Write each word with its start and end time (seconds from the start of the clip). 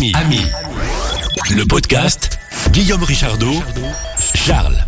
Ami, 0.00 0.40
le 1.50 1.66
podcast 1.66 2.38
Guillaume 2.70 3.02
Richardot, 3.02 3.52
Charles. 4.34 4.78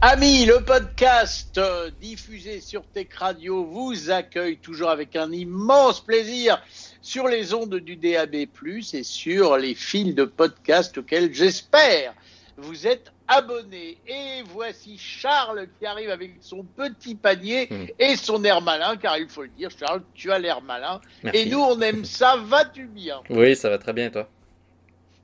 Ami, 0.00 0.46
le 0.46 0.64
podcast 0.64 1.58
euh, 1.58 1.90
diffusé 2.00 2.62
sur 2.62 2.82
Tech 2.94 3.08
Radio 3.14 3.62
vous 3.62 4.10
accueille 4.10 4.56
toujours 4.56 4.88
avec 4.88 5.16
un 5.16 5.30
immense 5.32 6.00
plaisir 6.00 6.62
sur 7.02 7.28
les 7.28 7.52
ondes 7.52 7.74
du 7.74 7.96
DAB+, 7.96 8.34
et 8.34 9.02
sur 9.02 9.58
les 9.58 9.74
fils 9.74 10.14
de 10.14 10.24
podcast 10.24 10.96
auxquels 10.96 11.34
j'espère 11.34 12.14
vous 12.56 12.86
êtes 12.86 13.12
abonnés. 13.28 13.98
Et 14.06 14.42
voici 14.52 14.96
Charles 14.98 15.68
qui 15.78 15.86
arrive 15.86 16.10
avec 16.10 16.34
son 16.40 16.62
petit 16.64 17.14
panier 17.14 17.68
Hmm. 17.70 17.86
et 17.98 18.16
son 18.16 18.42
air 18.44 18.60
malin, 18.60 18.96
car 18.96 19.16
il 19.18 19.28
faut 19.28 19.42
le 19.42 19.48
dire, 19.48 19.70
Charles, 19.78 20.02
tu 20.14 20.30
as 20.32 20.38
l'air 20.38 20.60
malin. 20.62 21.00
Merci. 21.22 21.38
Et 21.40 21.46
nous, 21.50 21.60
on 21.60 21.80
aime 21.80 22.04
ça, 22.04 22.36
vas-tu 22.36 22.86
bien? 22.86 23.20
Oui, 23.30 23.54
ça 23.56 23.68
va 23.70 23.78
très 23.78 23.92
bien 23.92 24.06
et 24.06 24.10
toi? 24.10 24.28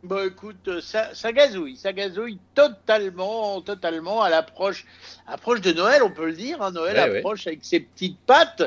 Bon, 0.05 0.25
écoute, 0.27 0.69
euh, 0.69 0.81
ça, 0.81 1.13
ça 1.15 1.33
gazouille, 1.33 1.77
ça 1.77 1.93
gazouille 1.93 2.39
totalement, 2.55 3.61
totalement 3.63 4.23
à 4.23 4.31
l'approche, 4.31 4.87
approche 5.27 5.61
de 5.61 5.73
Noël, 5.73 6.03
on 6.05 6.11
peut 6.11 6.27
le 6.27 6.35
dire. 6.35 6.63
Hein, 6.63 6.71
Noël 6.71 6.97
Ouais, 6.97 7.11
ouais. 7.11 7.19
approche 7.19 7.47
avec 7.49 7.61
ses 7.65 7.81
petites 7.81 8.19
pattes. 8.21 8.63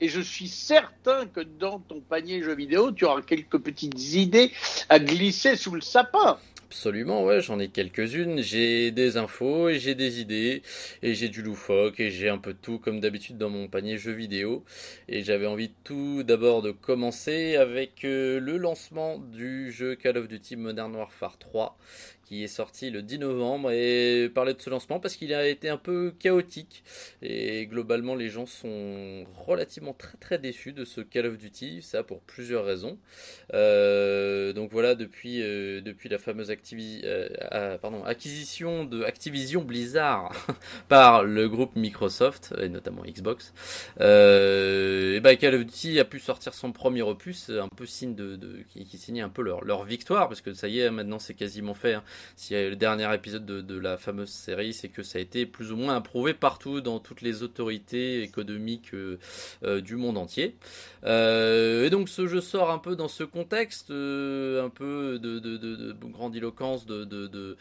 Et 0.00 0.08
je 0.08 0.20
suis 0.20 0.48
certain 0.48 1.26
que 1.26 1.40
dans 1.40 1.78
ton 1.78 2.00
panier 2.00 2.42
jeux 2.42 2.56
vidéo, 2.56 2.90
tu 2.90 3.04
auras 3.04 3.22
quelques 3.22 3.58
petites 3.58 4.14
idées 4.14 4.50
à 4.88 4.98
glisser 4.98 5.54
sous 5.56 5.70
le 5.76 5.80
sapin. 5.80 6.38
Absolument, 6.76 7.22
ouais, 7.24 7.40
j'en 7.40 7.60
ai 7.60 7.68
quelques-unes. 7.68 8.42
J'ai 8.42 8.90
des 8.90 9.16
infos, 9.16 9.68
et 9.68 9.78
j'ai 9.78 9.94
des 9.94 10.20
idées, 10.20 10.62
et 11.02 11.14
j'ai 11.14 11.28
du 11.28 11.40
loufoque, 11.40 12.00
et 12.00 12.10
j'ai 12.10 12.28
un 12.28 12.36
peu 12.36 12.52
tout 12.52 12.80
comme 12.80 12.98
d'habitude 12.98 13.38
dans 13.38 13.48
mon 13.48 13.68
panier 13.68 13.96
jeux 13.96 14.10
vidéo. 14.12 14.64
Et 15.06 15.22
j'avais 15.22 15.46
envie 15.46 15.70
tout 15.84 16.24
d'abord 16.24 16.62
de 16.62 16.72
commencer 16.72 17.54
avec 17.54 18.04
euh, 18.04 18.40
le 18.40 18.56
lancement 18.56 19.18
du 19.18 19.70
jeu 19.70 19.94
Call 19.94 20.18
of 20.18 20.26
Duty 20.26 20.56
Modern 20.56 20.94
Warfare 20.96 21.38
3 21.38 21.78
qui 22.24 22.42
est 22.42 22.48
sorti 22.48 22.90
le 22.90 23.02
10 23.02 23.18
novembre 23.18 23.70
et 23.70 24.30
parler 24.34 24.54
de 24.54 24.60
ce 24.60 24.70
lancement 24.70 24.98
parce 24.98 25.16
qu'il 25.16 25.34
a 25.34 25.46
été 25.46 25.68
un 25.68 25.76
peu 25.76 26.14
chaotique 26.18 26.82
et 27.22 27.66
globalement 27.66 28.14
les 28.14 28.28
gens 28.30 28.46
sont 28.46 29.24
relativement 29.34 29.92
très 29.92 30.16
très 30.18 30.38
déçus 30.38 30.72
de 30.72 30.84
ce 30.84 31.00
Call 31.00 31.26
of 31.26 31.38
Duty, 31.38 31.82
ça 31.82 32.02
pour 32.02 32.20
plusieurs 32.22 32.64
raisons. 32.64 32.98
Euh, 33.52 34.52
donc 34.52 34.70
voilà, 34.72 34.94
depuis, 34.94 35.42
euh, 35.42 35.80
depuis 35.80 36.08
la 36.08 36.18
fameuse 36.18 36.50
euh, 36.72 37.28
ah, 37.50 37.78
pardon, 37.80 38.04
acquisition 38.04 38.84
de 38.84 39.02
Activision 39.02 39.62
Blizzard 39.62 40.32
par 40.88 41.24
le 41.24 41.48
groupe 41.48 41.76
Microsoft 41.76 42.54
et 42.60 42.68
notamment 42.68 43.02
Xbox, 43.02 43.52
euh, 44.00 45.16
et 45.16 45.20
ben 45.20 45.36
Call 45.36 45.54
of 45.54 45.64
Duty 45.64 46.00
a 46.00 46.04
pu 46.04 46.18
sortir 46.20 46.54
son 46.54 46.72
premier 46.72 47.02
opus, 47.02 47.50
un 47.50 47.68
peu 47.76 47.86
signe 47.86 48.14
de, 48.14 48.38
qui, 48.68 48.84
qui 48.84 48.98
signait 48.98 49.20
un 49.22 49.28
peu 49.28 49.42
leur, 49.42 49.64
leur 49.64 49.84
victoire 49.84 50.28
parce 50.28 50.40
que 50.40 50.52
ça 50.54 50.68
y 50.68 50.80
est, 50.80 50.90
maintenant 50.90 51.18
c'est 51.18 51.34
quasiment 51.34 51.74
fait. 51.74 51.94
hein. 51.94 52.02
Si 52.36 52.54
euh, 52.54 52.70
le 52.70 52.76
dernier 52.76 53.12
épisode 53.14 53.44
de, 53.46 53.78
la 53.78 53.96
fameuse 53.98 54.30
série, 54.30 54.72
c'est 54.72 54.88
que 54.88 55.02
ça 55.02 55.18
a 55.18 55.20
été 55.20 55.46
plus 55.46 55.72
ou 55.72 55.76
moins 55.76 55.96
approuvé 55.96 56.32
partout 56.32 56.80
dans 56.80 57.00
toutes 57.00 57.22
les 57.22 57.42
autorités 57.42 58.22
économiques 58.22 58.94
euh, 58.94 59.18
euh, 59.64 59.80
du 59.80 59.96
monde 59.96 60.16
entier. 60.16 60.56
Euh, 61.04 61.84
et 61.84 61.90
donc 61.90 62.08
ce 62.08 62.26
jeu 62.26 62.40
sort 62.40 62.70
un 62.70 62.78
peu 62.78 62.96
dans 62.96 63.08
ce 63.08 63.24
contexte, 63.24 63.90
euh, 63.90 64.64
un 64.64 64.70
peu 64.70 65.18
de, 65.18 65.38
de 65.38 65.92
de, 66.86 67.56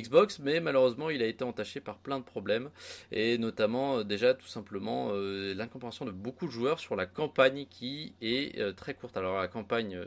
Xbox, 0.00 0.38
mais 0.38 0.60
malheureusement 0.60 1.10
il 1.10 1.22
a 1.22 1.26
été 1.26 1.44
entaché 1.44 1.80
par 1.80 1.98
plein 1.98 2.18
de 2.18 2.24
problèmes, 2.24 2.70
et 3.12 3.38
notamment 3.38 3.98
euh, 3.98 4.04
déjà 4.04 4.34
tout 4.34 4.46
simplement 4.46 5.10
euh, 5.12 5.54
l'incompréhension 5.54 6.04
de 6.04 6.10
beaucoup 6.10 6.46
de 6.46 6.50
joueurs 6.50 6.78
sur 6.78 6.96
la 6.96 7.06
campagne 7.06 7.66
qui 7.68 8.14
est 8.20 8.58
euh, 8.58 8.72
très 8.72 8.94
courte. 8.94 9.16
Alors 9.16 9.38
la 9.38 9.48
campagne, 9.48 9.98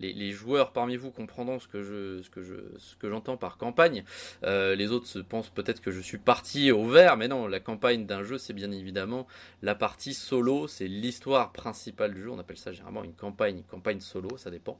les, 0.00 0.12
les 0.12 0.30
joueurs 0.32 0.72
parmi 0.72 0.96
vous 0.96 1.10
comprendront 1.10 1.58
ce 1.58 1.68
que 1.68 1.82
je 1.82 2.22
ce 2.22 2.30
que 2.30 2.42
je 2.42 2.54
ce 2.78 2.96
que 2.96 3.08
j'entends 3.08 3.36
par 3.36 3.56
campagne. 3.56 4.04
Les 4.42 4.92
autres 4.92 5.06
se 5.06 5.18
pensent 5.18 5.50
peut-être 5.50 5.80
que 5.80 5.90
je 5.90 6.00
suis 6.00 6.18
parti 6.18 6.70
au 6.70 6.84
vert, 6.84 7.16
mais 7.16 7.28
non, 7.28 7.46
la 7.46 7.60
campagne 7.60 8.06
d'un 8.06 8.22
jeu 8.22 8.38
c'est 8.38 8.52
bien 8.52 8.70
évidemment 8.72 9.26
la 9.62 9.74
partie 9.74 10.14
solo, 10.14 10.68
c'est 10.68 10.86
l'histoire 10.86 11.52
principale 11.52 12.14
du 12.14 12.22
jeu. 12.22 12.30
On 12.30 12.38
appelle 12.38 12.56
ça 12.56 12.72
généralement 12.72 13.04
une 13.04 13.14
campagne, 13.14 13.58
une 13.58 13.64
campagne 13.64 14.00
solo, 14.00 14.36
ça 14.36 14.50
dépend. 14.50 14.78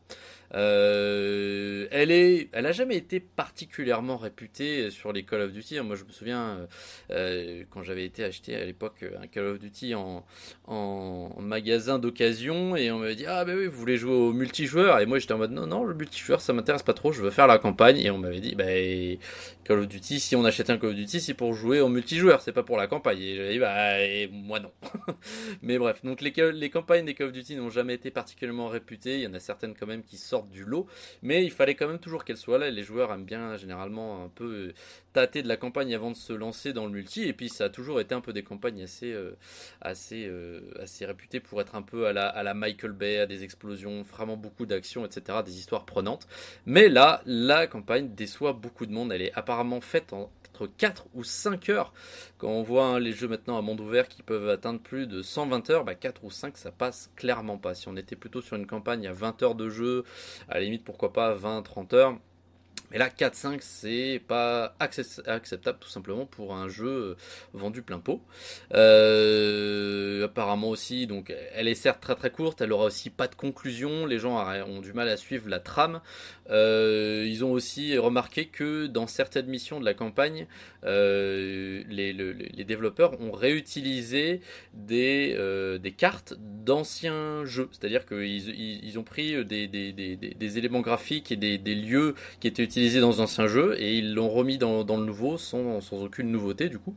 Elle 0.51 2.11
est, 2.11 2.49
elle 2.59 2.67
a 2.67 2.73
jamais 2.73 2.97
été 2.97 3.21
particulièrement 3.21 4.17
réputée 4.17 4.91
sur 4.91 5.13
les 5.13 5.23
Call 5.23 5.43
of 5.43 5.53
Duty. 5.53 5.79
Moi, 5.79 5.95
je 5.95 6.03
me 6.03 6.11
souviens 6.11 6.43
euh, 6.43 6.67
euh, 7.13 7.65
quand 7.71 7.85
j'avais 7.85 8.05
été 8.05 8.25
acheter 8.25 8.57
à 8.57 8.65
l'époque 8.65 9.05
un 9.23 9.29
Call 9.29 9.47
of 9.47 9.61
Duty 9.61 9.95
en, 9.95 10.27
en 10.67 11.41
magasin 11.41 12.01
d'occasion 12.01 12.75
et 12.75 12.91
on 12.91 12.99
m'avait 12.99 13.15
dit 13.15 13.27
ah 13.29 13.45
ben 13.45 13.57
oui, 13.57 13.67
vous 13.67 13.79
voulez 13.79 13.97
jouer 13.97 14.13
au 14.13 14.33
multijoueur? 14.33 14.99
Et 14.99 15.07
moi 15.07 15.21
j'étais 15.21 15.35
en 15.35 15.39
mode 15.39 15.53
non 15.53 15.69
non 15.69 15.85
le 15.85 15.95
multijoueur 15.95 16.41
ça 16.41 16.53
m'intéresse 16.53 16.83
pas 16.83 16.95
trop, 16.95 17.13
je 17.13 17.23
veux 17.23 17.31
faire 17.31 17.47
la 17.47 17.59
campagne 17.59 18.01
et 18.01 18.11
on 18.11 18.19
m'avait 18.19 18.41
dit 18.41 18.57
ben 18.57 19.17
Call 19.63 19.79
of 19.79 19.87
Duty 19.87 20.19
si 20.19 20.35
on 20.35 20.45
achète 20.45 20.69
un 20.69 20.79
Call 20.79 20.91
of 20.91 20.97
Duty 20.97 21.21
c'est 21.21 21.35
pour 21.35 21.55
jouer 21.55 21.81
au 21.81 21.89
multijoueur, 21.89 22.43
c'est 22.43 22.51
pas 22.51 22.65
pour 22.65 22.77
la 22.77 22.89
campagne 22.89 23.21
et 23.21 23.37
j'avais 23.37 23.53
dit 23.53 23.61
bah 23.61 23.99
moi 24.33 24.59
non. 24.59 24.73
Mais 25.63 25.79
bref, 25.79 26.03
donc 26.03 26.23
les, 26.23 26.33
les 26.53 26.71
campagnes 26.71 27.05
des 27.05 27.15
Call 27.15 27.29
of 27.29 27.33
Duty 27.33 27.55
n'ont 27.55 27.71
jamais 27.71 27.95
été 27.95 28.11
particulièrement 28.11 28.67
réputées. 28.67 29.15
Il 29.15 29.21
y 29.21 29.27
en 29.29 29.35
a 29.35 29.39
certaines 29.39 29.77
quand 29.77 29.87
même 29.87 30.03
qui 30.03 30.17
sortent 30.17 30.51
du 30.51 30.65
lot, 30.65 30.89
mais 31.23 31.45
il 31.45 31.53
fallait 31.53 31.77
quand 31.77 31.87
même 31.87 32.01
toujours 32.01 32.25
qu'elles 32.25 32.37
soient 32.37 32.48
Les 32.57 32.83
joueurs 32.83 33.13
aiment 33.13 33.25
bien 33.25 33.57
généralement 33.57 34.25
un 34.25 34.29
peu 34.29 34.45
euh, 34.45 34.75
tâter 35.13 35.43
de 35.43 35.49
la 35.49 35.59
campagne 35.59 35.95
avant 35.95 36.11
de 36.11 36.17
se 36.17 36.33
lancer 36.33 36.73
dans 36.73 36.87
le 36.87 36.93
multi. 36.93 37.25
Et 37.25 37.35
puis 37.35 37.51
ça 37.51 37.65
a 37.65 37.69
toujours 37.69 38.01
été 38.01 38.15
un 38.15 38.23
peu 38.23 38.33
des 38.33 38.43
campagnes 38.43 38.83
assez, 38.83 39.13
euh, 39.13 39.37
euh, 39.85 40.61
réputées 41.03 41.41
pour 41.41 41.61
être 41.61 41.75
un 41.75 41.83
peu 41.83 42.07
à 42.07 42.13
la, 42.13 42.55
Michael 42.55 42.93
Bay, 42.93 43.19
à 43.19 43.27
des 43.27 43.45
explosions, 43.45 44.03
vraiment 44.03 44.37
beaucoup 44.37 44.65
d'action, 44.65 45.05
etc., 45.05 45.41
des 45.45 45.59
histoires 45.59 45.85
prenantes. 45.85 46.27
Mais 46.65 46.89
là, 46.89 47.21
la 47.27 47.67
campagne 47.67 48.15
déçoit 48.15 48.55
beaucoup 48.55 48.87
de 48.87 48.93
monde. 48.93 49.13
Elle 49.13 49.23
est 49.23 49.33
apparemment 49.35 49.81
faite 49.81 50.13
en 50.13 50.31
entre 50.59 50.67
4 50.77 51.07
ou 51.15 51.25
5 51.25 51.69
heures 51.69 51.93
quand 52.37 52.49
on 52.49 52.63
voit 52.63 52.87
hein, 52.87 52.99
les 52.99 53.13
jeux 53.13 53.29
maintenant 53.29 53.59
à 53.59 53.63
monde 53.63 53.81
ouvert 53.81 54.09
qui 54.09 54.23
peuvent 54.23 54.49
atteindre 54.49 54.81
plus 54.81 55.07
de 55.07 55.23
120 55.23 55.71
heures, 55.71 55.85
bah 55.85 55.95
4 55.95 56.25
ou 56.25 56.31
5 56.31 56.57
ça 56.57 56.73
passe 56.73 57.11
clairement 57.17 57.59
pas. 57.59 57.75
Si 57.75 57.89
on 57.89 57.97
était 57.97 58.17
plutôt 58.17 58.41
sur 58.41 58.57
une 58.57 58.67
campagne 58.67 59.07
à 59.07 59.13
20 59.13 59.43
heures 59.43 59.55
de 59.55 59.69
jeu, 59.69 60.05
à 60.49 60.55
la 60.55 60.61
limite 60.61 60.85
pourquoi 60.85 61.13
pas 61.13 61.35
20-30 61.35 61.95
heures. 61.95 62.19
Mais 62.91 62.99
là 62.99 63.09
4-5 63.09 63.59
c'est 63.61 64.23
pas 64.27 64.75
acceptable 64.81 65.79
tout 65.81 65.89
simplement 65.89 66.25
pour 66.25 66.55
un 66.55 66.69
jeu 66.69 66.87
euh, 66.89 67.17
vendu 67.53 67.83
plein 67.83 67.99
pot. 67.99 68.23
Euh, 68.75 70.25
apparemment 70.25 70.69
aussi, 70.71 71.07
donc 71.07 71.35
elle 71.55 71.69
est 71.69 71.75
certes 71.75 72.01
très 72.01 72.15
très 72.15 72.31
courte, 72.31 72.61
elle 72.61 72.73
aura 72.73 72.87
aussi 72.87 73.11
pas 73.11 73.29
de 73.29 73.35
conclusion, 73.35 74.07
les 74.07 74.19
gens 74.19 74.39
ont 74.67 74.81
du 74.81 74.93
mal 74.93 75.09
à 75.09 75.17
suivre 75.17 75.49
la 75.49 75.61
trame. 75.61 76.01
Euh, 76.51 77.27
ils 77.29 77.45
ont 77.45 77.53
aussi 77.53 77.99
remarqué 77.99 78.47
que 78.47 78.87
dans 78.87 79.07
certaines 79.07 79.47
missions 79.47 79.81
de 79.81 79.85
la 79.85 79.95
campagne, 79.95 80.47
les, 80.83 82.13
le- 82.13 82.33
les 82.33 82.65
développeurs 82.65 83.21
ont 83.21 83.33
réutilisé 83.33 84.41
des, 84.75 85.37
cartes 85.97 86.35
d'anciens 86.39 87.45
jeux. 87.45 87.69
C'est-à-dire 87.73 88.07
qu'ils 88.07 88.85
ils, 88.85 88.99
ont 88.99 89.03
pris 89.03 89.45
des, 89.45 90.59
éléments 90.59 90.81
graphiques 90.81 91.33
et 91.33 91.37
des 91.37 91.75
lieux 91.75 92.15
qui 92.41 92.49
étaient 92.49 92.63
utilisés 92.63 92.78
dans 93.01 93.13
d'anciens 93.17 93.47
jeux 93.47 93.75
et 93.79 93.99
ils 93.99 94.15
l'ont 94.15 94.29
remis 94.29 94.59
dans, 94.59 94.85
le 94.85 95.05
nouveau 95.05 95.37
sans, 95.37 95.81
aucune 95.93 96.31
nouveauté 96.31 96.69
du 96.69 96.79
coup. 96.79 96.95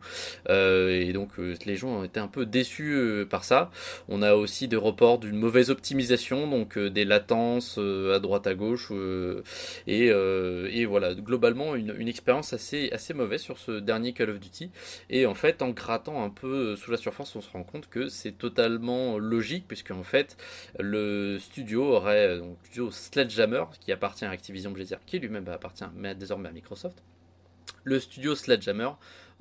Euh, 0.49 0.89
et 0.89 1.13
donc 1.13 1.39
euh, 1.39 1.55
les 1.65 1.75
gens 1.75 1.89
ont 1.89 2.03
été 2.03 2.19
un 2.19 2.27
peu 2.27 2.45
déçus 2.45 2.93
euh, 2.93 3.25
par 3.25 3.43
ça. 3.43 3.71
On 4.07 4.21
a 4.21 4.33
aussi 4.33 4.67
des 4.67 4.75
reports 4.75 5.19
d'une 5.19 5.37
mauvaise 5.37 5.69
optimisation, 5.69 6.47
donc 6.47 6.77
des 6.77 7.05
latences 7.05 7.77
à 7.77 8.19
droite 8.19 8.47
à 8.47 8.53
gauche. 8.53 8.91
et, 9.87 10.07
et 10.07 10.85
voilà, 10.85 11.13
globalement, 11.15 11.75
une, 11.75 12.07
expérience 12.07 12.53
assez, 12.53 12.89
assez 12.91 13.13
mauvaise 13.13 13.41
sur 13.41 13.57
ce 13.57 13.79
dernier 13.79 14.13
Call 14.13 14.29
of 14.29 14.39
Duty. 14.39 14.69
Et 15.09 15.25
en 15.25 15.35
fait, 15.35 15.61
en 15.61 15.69
grattant 15.69 16.23
un 16.23 16.29
peu 16.29 16.75
sous 16.75 16.91
la 16.91 16.97
surface, 16.97 17.35
on 17.35 17.41
se 17.41 17.49
rend 17.49 17.63
compte 17.63 17.87
que 17.89 18.09
c'est 18.09 18.37
totalement 18.37 19.17
logique, 19.17 19.65
puisque 19.67 19.91
en 19.91 20.03
fait, 20.03 20.37
le 20.79 21.37
studio 21.39 21.83
aurait, 21.83 22.37
donc 22.37 22.57
studio 22.65 22.91
Sledgehammer, 22.91 23.63
qui 23.79 23.91
appartient 23.91 24.25
à 24.25 24.29
Activision 24.29 24.71
Blizzard, 24.71 24.99
qui 25.05 25.19
lui-même 25.19 25.47
appartient 25.47 25.70
mais 25.95 26.15
désormais 26.15 26.49
à 26.49 26.51
Microsoft, 26.51 27.03
le 27.83 27.99
studio 27.99 28.35
Sledgehammer 28.35 28.91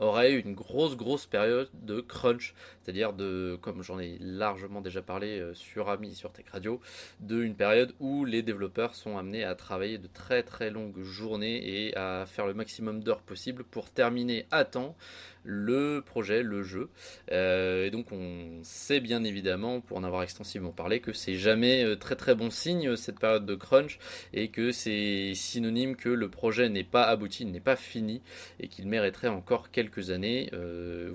aurait 0.00 0.32
eu 0.32 0.41
une 0.41 0.55
grosse 0.55 0.97
grosse 0.97 1.26
période 1.26 1.69
de 1.75 2.00
crunch, 2.00 2.55
c'est-à-dire 2.82 3.12
de, 3.12 3.58
comme 3.61 3.82
j'en 3.82 3.99
ai 3.99 4.17
largement 4.20 4.81
déjà 4.81 5.02
parlé 5.02 5.38
euh, 5.38 5.55
sur 5.55 5.88
Ami, 5.88 6.14
sur 6.14 6.32
Tech 6.32 6.47
Radio, 6.50 6.81
de 7.20 7.43
une 7.43 7.55
période 7.55 7.94
où 8.00 8.25
les 8.25 8.43
développeurs 8.43 8.94
sont 8.94 9.17
amenés 9.17 9.44
à 9.44 9.55
travailler 9.55 9.99
de 9.99 10.08
très 10.08 10.43
très 10.43 10.70
longues 10.70 11.02
journées 11.02 11.87
et 11.87 11.97
à 11.97 12.25
faire 12.26 12.47
le 12.47 12.55
maximum 12.55 13.02
d'heures 13.02 13.23
possible 13.23 13.64
pour 13.64 13.91
terminer 13.91 14.47
à 14.50 14.64
temps 14.64 14.97
le 15.44 16.02
projet, 16.05 16.43
le 16.43 16.62
jeu. 16.62 16.91
Euh, 17.32 17.87
et 17.87 17.91
donc 17.91 18.12
on 18.12 18.61
sait 18.62 19.00
bien 19.00 19.25
évidemment, 19.25 19.81
pour 19.81 19.97
en 19.97 20.05
avoir 20.05 20.23
extensivement 20.23 20.73
parlé, 20.73 21.00
que 21.00 21.12
c'est 21.12 21.37
jamais 21.37 21.85
euh, 21.85 21.97
très 21.97 22.17
très 22.17 22.35
bon 22.35 22.50
signe 22.50 22.97
cette 22.97 23.19
période 23.19 23.47
de 23.47 23.55
crunch 23.55 23.99
et 24.32 24.49
que 24.49 24.73
c'est 24.73 25.32
synonyme 25.35 25.97
que 25.97 26.08
le 26.08 26.29
projet 26.29 26.69
n'est 26.69 26.85
pas 26.85 27.05
abouti, 27.05 27.47
n'est 27.47 27.61
pas 27.61 27.76
fini 27.76 28.23
et 28.58 28.69
qu'il 28.69 28.87
mériterait 28.88 29.29
encore 29.29 29.70
quelques 29.70 29.89
quelques 29.90 30.10
années, 30.10 30.50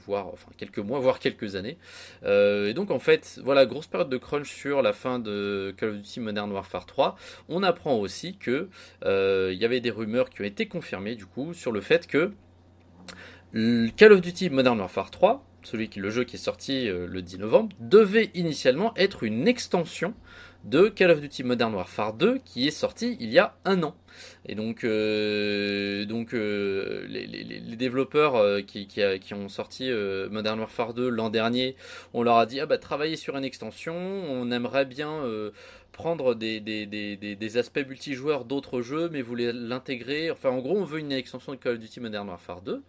voire 0.06 0.27
enfin 0.27 0.51
quelques 0.57 0.80
mois, 0.80 1.00
voire 1.00 1.19
quelques 1.19 1.56
années. 1.56 1.77
et 2.24 2.74
donc 2.74 2.92
en 2.92 3.00
fait, 3.00 3.39
voilà, 3.44 3.66
grosse 3.66 3.88
période 3.88 4.10
de 4.10 4.18
crunch 4.18 4.51
sur 4.51 4.81
la 4.81 4.94
fin 4.94 5.19
de 5.19 5.74
Call 5.77 5.89
of 5.89 5.95
Duty 5.98 6.19
Modern 6.19 6.51
Warfare 6.51 6.86
3. 6.86 7.16
On 7.50 7.63
apprend 7.63 7.95
aussi 7.95 8.38
que 8.38 8.69
il 9.04 9.57
y 9.57 9.66
avait 9.66 9.81
des 9.81 9.92
rumeurs 9.92 10.30
qui 10.30 10.42
ont 10.42 10.45
été 10.45 10.68
confirmées 10.68 11.16
du 11.16 11.25
coup 11.25 11.54
sur 11.54 11.72
le 11.72 11.81
fait 11.81 12.07
que 12.07 12.31
Call 13.54 14.12
of 14.12 14.22
Duty 14.22 14.50
Modern 14.50 14.80
Warfare 14.80 15.12
3, 15.12 15.45
celui 15.63 15.89
qui 15.89 16.00
le 16.00 16.10
jeu 16.10 16.24
qui 16.24 16.36
est 16.36 16.39
sorti 16.39 16.88
le 16.88 17.22
10 17.22 17.39
novembre, 17.39 17.75
devait 17.80 18.30
initialement 18.33 18.94
être 18.98 19.24
une 19.24 19.48
extension 19.48 20.13
de 20.66 20.89
Call 20.89 21.12
of 21.12 21.22
Duty 21.22 21.44
Modern 21.44 21.74
Warfare 21.74 22.13
2 22.13 22.39
qui 22.44 22.68
est 22.68 22.72
sorti 22.72 23.18
il 23.19 23.31
y 23.31 23.39
a 23.39 23.56
un 23.66 23.83
an. 23.83 23.95
Et 24.48 24.56
donc, 24.56 24.84
euh, 24.84 26.06
donc 26.06 26.34
euh, 26.34 27.06
les, 27.08 27.76
développeurs 27.76 28.36
euh, 28.36 28.62
qui, 28.62 28.88
qui, 28.88 29.34
ont 29.34 29.50
sorti 29.50 29.90
Modern 30.30 30.60
Warfare 30.60 30.94
2 30.94 31.10
l'an 31.10 31.30
dernier, 31.30 31.76
on 32.14 32.24
leur 32.24 32.38
a 32.38 32.46
dit 32.46 32.60
ah 32.60 32.66
bah 32.66 32.78
travaillez 32.78 33.16
sur 33.16 33.36
une 33.38 33.44
extension, 33.44 33.96
on 33.96 34.52
aimerait 34.52 34.86
bien 34.86 35.24
prendre 35.96 36.36
des, 36.36 36.60
des, 36.60 36.86
des, 36.86 37.58
aspects 37.58 37.80
multijoueurs 37.88 38.44
d'autres 38.44 38.82
jeux, 38.82 39.08
mais 39.10 39.22
voulez 39.22 39.54
l'intégrer. 39.54 40.30
Enfin, 40.30 40.50
en 40.50 40.60
gros, 40.60 40.78
on 40.78 40.84
veut 40.84 41.00
une 41.00 41.14
extension 41.14 41.54
de 41.54 41.58
Call 41.58 41.76
of 41.76 41.80
Duty 41.80 42.02
Modern 42.02 42.28
Warfare 42.28 42.62
2. 42.62 42.84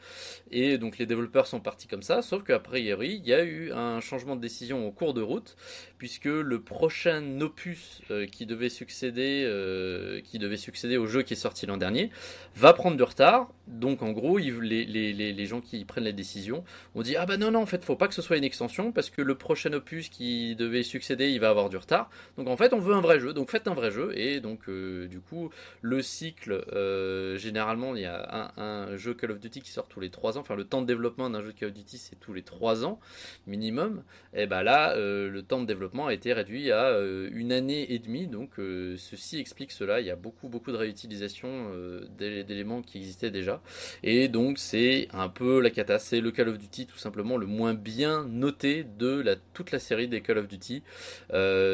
Et 0.50 0.76
donc, 0.76 0.98
les 0.98 1.06
développeurs 1.06 1.46
sont 1.46 1.60
partis 1.60 1.86
comme 1.86 2.02
ça, 2.02 2.20
sauf 2.20 2.42
qu'à 2.42 2.58
priori, 2.58 3.20
il 3.22 3.28
y 3.28 3.32
a 3.32 3.44
eu 3.44 3.70
un 3.70 4.00
changement 4.00 4.34
de 4.34 4.40
décision 4.40 4.88
au 4.88 4.90
cours 4.90 5.14
de 5.14 5.22
route, 5.22 5.56
puisque 5.98 6.24
le 6.24 6.60
prochain 6.60 7.40
opus 7.40 8.02
qui 8.32 8.44
devait 8.44 8.68
succéder, 8.68 10.20
qui 10.24 10.40
devait 10.40 10.56
succéder 10.56 10.96
au 10.96 11.06
jeu 11.06 11.15
qui 11.22 11.34
est 11.34 11.36
sorti 11.36 11.66
l'an 11.66 11.76
dernier, 11.76 12.10
va 12.54 12.72
prendre 12.72 12.96
du 12.96 13.02
retard. 13.02 13.48
Donc, 13.66 14.02
en 14.02 14.12
gros, 14.12 14.38
les, 14.38 15.46
gens 15.46 15.60
qui 15.60 15.84
prennent 15.84 16.04
les 16.04 16.12
décisions 16.12 16.64
ont 16.94 17.02
dit 17.02 17.16
ah 17.16 17.26
bah 17.26 17.36
non 17.36 17.50
non, 17.50 17.62
en 17.62 17.66
fait, 17.66 17.84
faut 17.84 17.96
pas 17.96 18.08
que 18.08 18.14
ce 18.14 18.22
soit 18.22 18.36
une 18.36 18.44
extension 18.44 18.92
parce 18.92 19.10
que 19.10 19.22
le 19.22 19.34
prochain 19.34 19.72
opus 19.72 20.08
qui 20.08 20.56
devait 20.56 20.82
succéder, 20.82 21.30
il 21.30 21.40
va 21.40 21.50
avoir 21.50 21.68
du 21.68 21.76
retard. 21.76 22.10
Donc, 22.36 22.48
en 22.48 22.56
fait, 22.56 22.72
on 22.72 22.78
veut 22.78 22.94
un 22.94 23.00
vrai 23.00 23.20
jeu. 23.20 23.32
Donc 23.32 23.50
faites 23.50 23.68
un 23.68 23.74
vrai 23.74 23.90
jeu. 23.90 24.12
Et 24.16 24.40
donc 24.40 24.68
euh, 24.68 25.06
du 25.08 25.20
coup, 25.20 25.50
le 25.82 26.02
cycle, 26.02 26.64
euh, 26.72 27.36
généralement, 27.36 27.94
il 27.94 28.02
y 28.02 28.06
a 28.06 28.52
un, 28.56 28.96
jeu 28.96 29.14
Call 29.14 29.32
of 29.32 29.40
Duty 29.40 29.60
qui 29.60 29.70
sort 29.70 29.88
tous 29.88 30.00
les 30.00 30.10
3 30.10 30.38
ans. 30.38 30.40
Enfin, 30.40 30.56
le 30.56 30.64
temps 30.64 30.82
de 30.82 30.86
développement 30.86 31.30
d'un 31.30 31.42
jeu 31.42 31.52
Call 31.52 31.68
of 31.68 31.74
Duty, 31.74 31.98
c'est 31.98 32.18
tous 32.18 32.32
les 32.32 32.42
3 32.42 32.84
ans 32.84 32.98
minimum. 33.46 34.02
Et 34.34 34.46
ben 34.46 34.62
là, 34.62 34.92
euh, 34.96 35.30
le 35.30 35.42
temps 35.42 35.60
de 35.60 35.66
développement 35.66 36.06
a 36.06 36.14
été 36.14 36.32
réduit 36.32 36.72
à 36.72 36.98
une 37.32 37.52
année 37.52 37.92
et 37.92 37.98
demie. 37.98 38.26
Donc 38.26 38.54
ceci 38.56 39.38
explique 39.38 39.72
cela. 39.72 40.00
Il 40.00 40.06
y 40.06 40.10
a 40.10 40.16
beaucoup, 40.16 40.48
beaucoup 40.48 40.72
de 40.72 40.76
réutilisation 40.76 41.70
d'éléments 42.18 42.82
qui 42.82 42.98
existaient 42.98 43.30
déjà. 43.30 43.55
Et 44.02 44.28
donc 44.28 44.58
c'est 44.58 45.08
un 45.12 45.28
peu 45.28 45.60
la 45.60 45.70
cata. 45.70 45.98
C'est 45.98 46.20
le 46.20 46.30
Call 46.30 46.48
of 46.48 46.58
Duty 46.58 46.86
tout 46.86 46.98
simplement 46.98 47.36
le 47.36 47.46
moins 47.46 47.74
bien 47.74 48.24
noté 48.28 48.84
de 48.84 49.24
toute 49.54 49.70
la 49.70 49.78
série 49.78 50.08
des 50.08 50.20
Call 50.20 50.38
of 50.38 50.48
Duty 50.48 50.82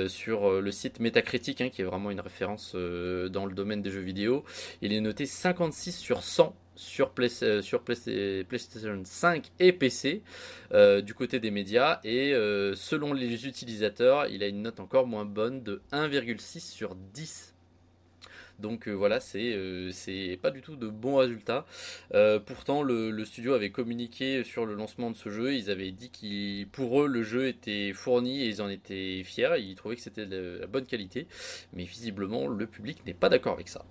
sur 0.08 0.61
le 0.61 0.70
site 0.70 1.00
Metacritic, 1.00 1.61
hein, 1.61 1.69
qui 1.69 1.82
est 1.82 1.84
vraiment 1.84 2.11
une 2.11 2.20
référence 2.20 2.73
euh, 2.75 3.29
dans 3.29 3.46
le 3.46 3.55
domaine 3.55 3.82
des 3.82 3.90
jeux 3.90 4.00
vidéo. 4.00 4.44
Il 4.81 4.93
est 4.93 5.00
noté 5.00 5.26
56 5.26 5.96
sur 5.96 6.23
100 6.23 6.55
sur, 6.75 7.12
euh, 7.19 8.44
PlayStation 8.44 9.02
5 9.05 9.50
et 9.58 9.73
PC 9.73 10.23
euh, 10.73 11.02
du 11.02 11.14
côté 11.14 11.38
des 11.38 11.50
médias 11.50 12.00
et 12.02 12.32
selon 12.75 13.12
les 13.12 13.46
utilisateurs 13.46 14.26
il 14.29 14.43
a 14.43 14.46
une 14.46 14.62
note 14.62 14.81
encore 14.81 15.06
moins 15.06 15.26
bonne 15.26 15.62
de 15.62 15.82
1,6 15.93 16.61
sur 16.61 16.94
10 16.94 17.55
donc 18.58 18.88
euh, 18.88 18.93
voilà, 18.93 19.19
euh, 19.34 19.90
c'est 19.93 20.38
pas 20.40 20.50
du 20.50 20.62
tout 20.62 20.76
de 20.76 20.88
bons 20.88 21.16
résultats. 21.16 21.66
Euh, 22.14 22.38
pourtant, 22.38 22.82
le, 22.82 23.25
studio 23.25 23.54
avait 23.54 23.70
communiqué 23.70 24.44
sur 24.44 24.66
le 24.66 24.75
lancement 24.75 25.10
de 25.10 25.16
ce 25.16 25.31
jeu. 25.31 25.54
Ils 25.54 25.70
avaient 25.70 25.90
dit 25.90 26.10
que 26.10 26.64
pour 26.70 27.02
eux, 27.02 27.06
le 27.06 27.22
jeu 27.22 27.46
était 27.49 27.93
fourni 27.93 28.43
et 28.43 28.49
ils 28.49 28.62
en 28.62 28.69
étaient 28.69 29.22
fiers. 29.25 29.58
Ils 29.58 29.75
trouvaient 29.75 29.96
que 29.96 30.02
c'était 30.02 30.26
de 30.26 30.58
la 30.60 30.66
bonne 30.66 30.87
qualité. 30.87 31.26
Mais 31.72 31.84
visiblement, 31.84 32.49
le 32.49 32.66
public 32.66 33.04
n'est 33.06 33.14
pas 33.14 33.28
d'accord 33.28 33.54
avec 33.54 33.69
ça. 33.69 33.84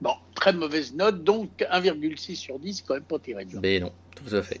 Bon, 0.00 0.14
très 0.34 0.52
mauvaise 0.52 0.94
note, 0.94 1.22
donc 1.24 1.50
1,6 1.60 2.34
sur 2.34 2.58
10, 2.58 2.82
quand 2.82 2.94
même 2.94 3.04
pas 3.04 3.18
terrible. 3.18 3.60
Mais 3.62 3.80
non, 3.80 3.92
tout 4.14 4.34
à 4.34 4.42
fait. 4.42 4.60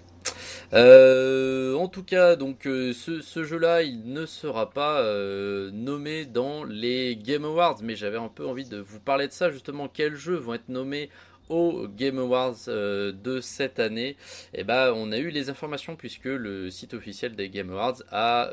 Euh, 0.74 1.76
en 1.76 1.86
tout 1.86 2.02
cas, 2.02 2.34
donc 2.34 2.66
euh, 2.66 2.92
ce, 2.92 3.44
jeu-là, 3.44 3.82
il 3.82 4.12
ne 4.12 4.26
sera 4.26 4.70
pas 4.70 5.02
euh, 5.02 5.70
nommé 5.72 6.24
dans 6.26 6.64
les 6.64 7.14
Game 7.16 7.44
Awards, 7.44 7.78
mais 7.80 7.94
j'avais 7.94 8.18
un 8.18 8.28
peu 8.28 8.44
envie 8.44 8.64
de 8.68 8.78
vous 8.78 8.98
parler 8.98 9.28
de 9.28 9.32
ça 9.32 9.50
justement. 9.50 9.86
Quels 9.86 10.16
jeux 10.16 10.34
vont 10.34 10.54
être 10.54 10.68
nommés 10.68 11.10
aux 11.48 11.86
Game 11.88 12.18
Awards 12.18 12.66
de 12.66 13.40
cette 13.40 13.78
année, 13.78 14.16
eh 14.54 14.64
ben, 14.64 14.92
on 14.94 15.12
a 15.12 15.18
eu 15.18 15.30
les 15.30 15.50
informations 15.50 15.96
puisque 15.96 16.24
le 16.24 16.70
site 16.70 16.94
officiel 16.94 17.36
des 17.36 17.48
Game 17.48 17.70
Awards 17.70 18.02
a 18.10 18.50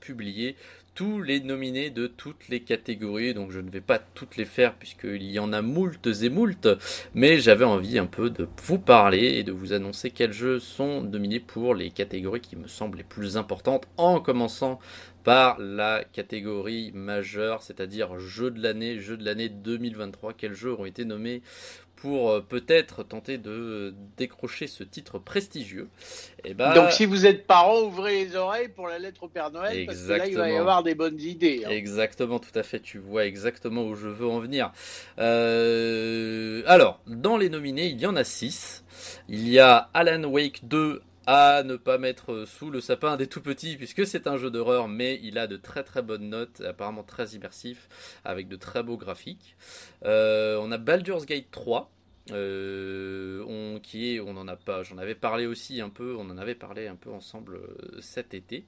publié 0.00 0.56
tous 0.94 1.20
les 1.20 1.40
nominés 1.40 1.90
de 1.90 2.06
toutes 2.06 2.48
les 2.48 2.60
catégories, 2.60 3.34
donc 3.34 3.50
je 3.50 3.60
ne 3.60 3.68
vais 3.68 3.82
pas 3.82 3.98
toutes 3.98 4.38
les 4.38 4.46
faire 4.46 4.74
puisqu'il 4.74 5.30
y 5.30 5.38
en 5.38 5.52
a 5.52 5.60
moultes 5.60 6.08
et 6.22 6.30
moultes, 6.30 6.70
mais 7.14 7.38
j'avais 7.38 7.66
envie 7.66 7.98
un 7.98 8.06
peu 8.06 8.30
de 8.30 8.48
vous 8.64 8.78
parler 8.78 9.34
et 9.38 9.42
de 9.42 9.52
vous 9.52 9.74
annoncer 9.74 10.10
quels 10.10 10.32
jeux 10.32 10.58
sont 10.58 11.02
nominés 11.02 11.38
pour 11.38 11.74
les 11.74 11.90
catégories 11.90 12.40
qui 12.40 12.56
me 12.56 12.66
semblent 12.66 12.96
les 12.96 13.04
plus 13.04 13.36
importantes, 13.36 13.86
en 13.98 14.20
commençant 14.20 14.78
par 15.22 15.58
la 15.58 16.02
catégorie 16.04 16.92
majeure, 16.94 17.62
c'est-à-dire 17.62 18.18
jeu 18.18 18.50
de 18.50 18.62
l'année, 18.62 18.98
jeu 18.98 19.18
de 19.18 19.24
l'année 19.24 19.50
2023, 19.50 20.32
quels 20.32 20.54
jeux 20.54 20.72
ont 20.78 20.86
été 20.86 21.04
nommés 21.04 21.42
pour 21.96 22.30
euh, 22.30 22.40
peut-être 22.40 23.02
tenter 23.02 23.38
de 23.38 23.94
décrocher 24.16 24.66
ce 24.66 24.84
titre 24.84 25.18
prestigieux. 25.18 25.88
Et 26.44 26.50
eh 26.50 26.54
bah, 26.54 26.72
ben, 26.74 26.82
Donc 26.82 26.92
si 26.92 27.06
vous 27.06 27.26
êtes 27.26 27.46
parent, 27.46 27.80
ouvrez 27.80 28.24
les 28.24 28.36
oreilles 28.36 28.68
pour 28.68 28.86
la 28.86 28.98
lettre 28.98 29.24
au 29.24 29.28
Père 29.28 29.50
Noël, 29.50 29.86
parce 29.86 30.02
que 30.02 30.12
là 30.12 30.26
il 30.28 30.36
va 30.36 30.50
y 30.50 30.56
avoir 30.56 30.82
des 30.82 30.94
bonnes 30.94 31.20
idées. 31.20 31.62
Hein. 31.64 31.70
Exactement, 31.70 32.38
tout 32.38 32.56
à 32.56 32.62
fait, 32.62 32.80
tu 32.80 32.98
vois 32.98 33.24
exactement 33.24 33.84
où 33.84 33.94
je 33.94 34.08
veux 34.08 34.26
en 34.26 34.38
venir. 34.38 34.72
Euh, 35.18 36.62
alors, 36.66 37.00
dans 37.06 37.36
les 37.36 37.48
nominés, 37.48 37.86
il 37.86 38.00
y 38.00 38.06
en 38.06 38.16
a 38.16 38.24
6. 38.24 38.84
Il 39.28 39.48
y 39.48 39.58
a 39.58 39.90
Alan 39.94 40.24
Wake 40.24 40.60
2 40.64 41.02
à 41.26 41.62
ne 41.64 41.76
pas 41.76 41.98
mettre 41.98 42.44
sous 42.46 42.70
le 42.70 42.80
sapin 42.80 43.16
des 43.16 43.26
tout 43.26 43.40
petits 43.40 43.76
puisque 43.76 44.06
c'est 44.06 44.26
un 44.28 44.36
jeu 44.36 44.50
d'horreur 44.50 44.86
mais 44.86 45.18
il 45.22 45.38
a 45.38 45.46
de 45.46 45.56
très 45.56 45.82
très 45.82 46.02
bonnes 46.02 46.28
notes 46.28 46.60
apparemment 46.60 47.02
très 47.02 47.30
immersif 47.30 47.88
avec 48.24 48.48
de 48.48 48.56
très 48.56 48.82
beaux 48.82 48.96
graphiques 48.96 49.56
euh, 50.04 50.58
on 50.60 50.70
a 50.70 50.78
Baldur's 50.78 51.26
Gate 51.26 51.50
3 51.50 51.90
euh, 52.32 53.44
on, 53.46 53.78
qui 53.78 54.14
est, 54.14 54.20
on 54.20 54.36
en 54.36 54.48
a 54.48 54.56
pas, 54.56 54.82
j'en 54.82 54.98
avais 54.98 55.14
parlé 55.14 55.46
aussi 55.46 55.80
un 55.80 55.90
peu, 55.90 56.16
on 56.16 56.28
en 56.28 56.38
avait 56.38 56.56
parlé 56.56 56.88
un 56.88 56.96
peu 56.96 57.10
ensemble 57.12 57.54
euh, 57.54 58.00
cet 58.00 58.34
été. 58.34 58.64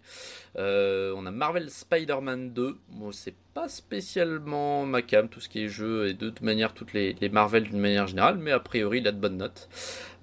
on 0.55 1.27
a 1.27 1.31
Marvel 1.33 1.69
Spider-Man 1.69 2.53
2, 2.53 2.79
bon, 2.91 3.11
c'est 3.11 3.35
pas 3.59 3.69
spécialement 3.69 4.87
ma 4.87 5.03
cam, 5.03 5.29
tout 5.29 5.41
ce 5.41 5.49
qui 5.49 5.65
est 5.65 5.69
jeu 5.69 6.07
et 6.07 6.15
de 6.15 6.29
toute 6.29 6.43
manière 6.43 6.75
toutes 6.75 6.93
les, 6.93 7.17
Marvel 7.33 7.65
d'une 7.65 7.81
manière 7.81 8.07
générale, 8.07 8.39
mais 8.39 8.53
a 8.53 8.61
priori 8.61 8.99
il 8.99 9.09
a 9.09 9.13
de 9.13 9.19
bonnes 9.19 9.39
notes. 9.39 9.69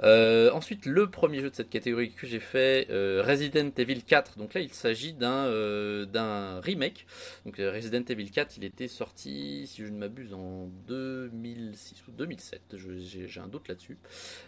Euh, 0.04 0.52
ensuite, 0.52 0.86
le 0.86 1.10
premier 1.10 1.40
jeu 1.40 1.50
de 1.50 1.56
cette 1.56 1.70
catégorie 1.70 2.12
que 2.12 2.28
j'ai 2.28 2.40
fait, 2.40 2.88
euh, 2.90 3.24
Resident 3.26 3.70
Evil 3.78 4.04
4. 4.04 4.38
Donc 4.38 4.54
là, 4.54 4.62
il 4.62 4.74
s'agit 4.74 5.14
d'un 5.14 5.46
euh, 5.48 6.06
d'un 6.06 6.60
remake. 6.62 7.06
Donc 7.46 7.58
Resident 7.58 8.04
Evil 8.08 8.30
4, 8.32 8.58
il 8.58 8.64
était 8.64 8.88
sorti, 8.88 9.68
si 9.68 9.84
je 9.86 9.92
ne 9.92 9.98
m'abuse, 9.98 10.34
en 10.34 10.70
2006 10.88 12.08
ou 12.08 12.12
2007. 12.12 12.76
J'ai 12.78 13.40
un 13.40 13.48
doute 13.48 13.68
là-dessus. 13.68 13.98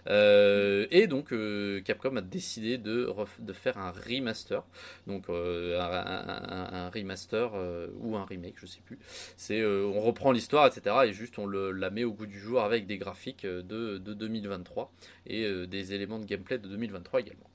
et 0.07 1.07
donc 1.07 1.33
Capcom 1.83 2.15
a 2.15 2.21
décidé 2.21 2.77
de, 2.77 3.13
de 3.39 3.53
faire 3.53 3.77
un 3.77 3.91
remaster. 3.91 4.63
Donc 5.07 5.29
un, 5.29 5.33
un, 5.33 6.89
remaster 6.89 7.51
ou 7.99 8.15
un 8.15 8.25
remake, 8.25 8.55
je 8.57 8.65
sais 8.65 8.76
plus. 8.81 8.99
C'est 9.35 9.65
on 9.65 10.01
reprend 10.01 10.31
l'histoire, 10.31 10.67
etc. 10.67 10.95
Et 11.05 11.13
juste 11.13 11.39
on 11.39 11.45
le, 11.45 11.71
la 11.71 11.89
met 11.89 12.03
au 12.03 12.13
goût 12.13 12.25
du 12.25 12.39
jour 12.39 12.61
avec 12.61 12.87
des 12.87 12.97
graphiques 12.97 13.45
de, 13.45 13.97
de 13.97 14.13
2023 14.13 14.91
et 15.25 15.43
euh, 15.43 15.67
des 15.67 15.93
éléments 15.93 16.19
de 16.19 16.25
gameplay 16.25 16.57
de 16.57 16.67
2023 16.67 17.21
également. 17.21 17.49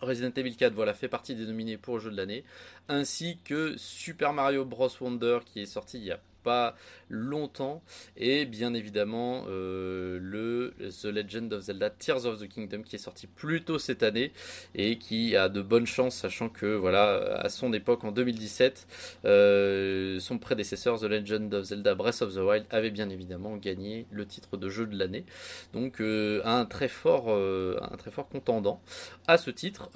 Resident 0.00 0.32
Evil 0.34 0.56
4 0.56 0.72
voilà, 0.72 0.94
fait 0.94 1.08
partie 1.08 1.34
des 1.34 1.44
nominés 1.44 1.76
pour 1.76 2.00
jeu 2.00 2.10
de 2.10 2.16
l'année, 2.16 2.44
ainsi 2.88 3.38
que 3.44 3.76
Super 3.76 4.32
Mario 4.32 4.64
Bros. 4.64 4.88
Wonder 5.00 5.40
qui 5.44 5.60
est 5.60 5.66
sorti 5.66 5.98
il 5.98 6.04
y 6.04 6.10
a 6.10 6.20
pas 6.42 6.74
longtemps. 7.08 7.82
Et 8.16 8.46
bien 8.46 8.74
évidemment, 8.74 9.44
euh, 9.48 10.18
le 10.20 10.74
The 10.78 11.06
Legend 11.06 11.52
of 11.52 11.62
Zelda 11.62 11.90
Tears 11.90 12.26
of 12.26 12.40
the 12.40 12.48
Kingdom 12.48 12.82
qui 12.82 12.96
est 12.96 13.00
sorti 13.00 13.26
plus 13.26 13.62
tôt 13.62 13.78
cette 13.78 14.02
année 14.02 14.32
et 14.74 14.98
qui 14.98 15.36
a 15.36 15.48
de 15.48 15.60
bonnes 15.60 15.86
chances, 15.86 16.16
sachant 16.16 16.48
que 16.48 16.66
voilà, 16.66 17.36
à 17.36 17.48
son 17.48 17.72
époque 17.72 18.04
en 18.04 18.12
2017, 18.12 18.86
euh, 19.24 20.20
son 20.20 20.38
prédécesseur 20.38 20.98
The 21.00 21.04
Legend 21.04 21.52
of 21.54 21.64
Zelda 21.66 21.94
Breath 21.94 22.22
of 22.22 22.34
the 22.34 22.38
Wild 22.38 22.66
avait 22.70 22.90
bien 22.90 23.10
évidemment 23.10 23.56
gagné 23.56 24.06
le 24.10 24.26
titre 24.26 24.56
de 24.56 24.68
jeu 24.68 24.86
de 24.86 24.96
l'année. 24.96 25.24
Donc 25.72 26.00
euh, 26.00 26.40
un 26.44 26.64
très 26.64 26.88
fort, 26.88 27.30
un 27.30 27.96
très 27.96 28.10
fort 28.10 28.28
contendant 28.28 28.80
à 29.26 29.36
ce 29.36 29.50
titre. 29.50 29.90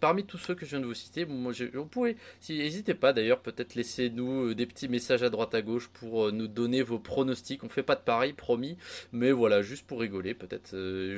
parmi 0.00 0.24
tous 0.24 0.38
ceux 0.38 0.54
que 0.54 0.64
je 0.64 0.70
viens 0.70 0.80
de 0.80 0.86
vous 0.86 0.94
citer, 0.94 1.24
moi, 1.24 1.52
vous 1.74 1.86
pouvez, 1.86 2.16
si, 2.40 2.58
n'hésitez 2.58 2.94
pas 2.94 3.12
d'ailleurs, 3.12 3.40
peut-être 3.40 3.74
laisser 3.74 4.10
nous 4.10 4.54
des 4.54 4.66
petits 4.66 4.88
messages 4.88 5.22
à 5.22 5.30
droite 5.30 5.39
à 5.42 5.62
gauche 5.62 5.88
pour 5.88 6.32
nous 6.32 6.48
donner 6.48 6.82
vos 6.82 6.98
pronostics. 6.98 7.64
On 7.64 7.68
fait 7.68 7.82
pas 7.82 7.96
de 7.96 8.00
pareil, 8.00 8.32
promis, 8.32 8.76
mais 9.12 9.32
voilà, 9.32 9.62
juste 9.62 9.86
pour 9.86 10.00
rigoler 10.00 10.34
peut-être. 10.34 10.74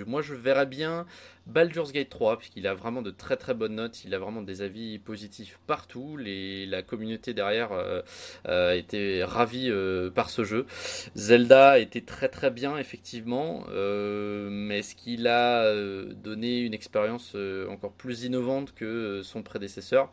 moi 0.07 0.23
je 0.23 0.35
verrais 0.35 0.67
bien 0.67 1.07
Baldur's 1.47 1.93
Gate 1.93 2.09
3, 2.09 2.39
puisqu'il 2.39 2.67
a 2.67 2.75
vraiment 2.75 3.03
de 3.03 3.11
très 3.11 3.37
très 3.37 3.55
bonnes 3.55 3.75
notes, 3.75 4.05
il 4.05 4.15
a 4.15 4.19
vraiment 4.19 4.43
des 4.43 4.63
avis 4.63 4.99
positifs 4.99 5.59
partout, 5.67 6.17
la 6.17 6.83
communauté 6.83 7.35
derrière 7.35 7.73
euh, 7.73 8.01
euh 8.47 8.73
était 8.73 9.25
ravie 9.25 9.69
euh, 9.71 10.11
par 10.11 10.31
ce 10.31 10.45
jeu. 10.45 10.67
Zelda 11.15 11.79
était 11.79 12.01
très 12.01 12.29
très 12.29 12.51
bien 12.51 12.79
effectivement, 12.79 13.65
mais 13.71 14.79
est-ce 14.79 14.95
qu'il 14.95 15.27
a 15.27 15.75
donné 16.15 16.61
une 16.61 16.75
expérience 16.75 17.37
encore 17.69 17.93
plus 17.93 18.25
innovante 18.25 18.75
que 18.75 19.21
son 19.23 19.43
prédécesseur? 19.43 20.11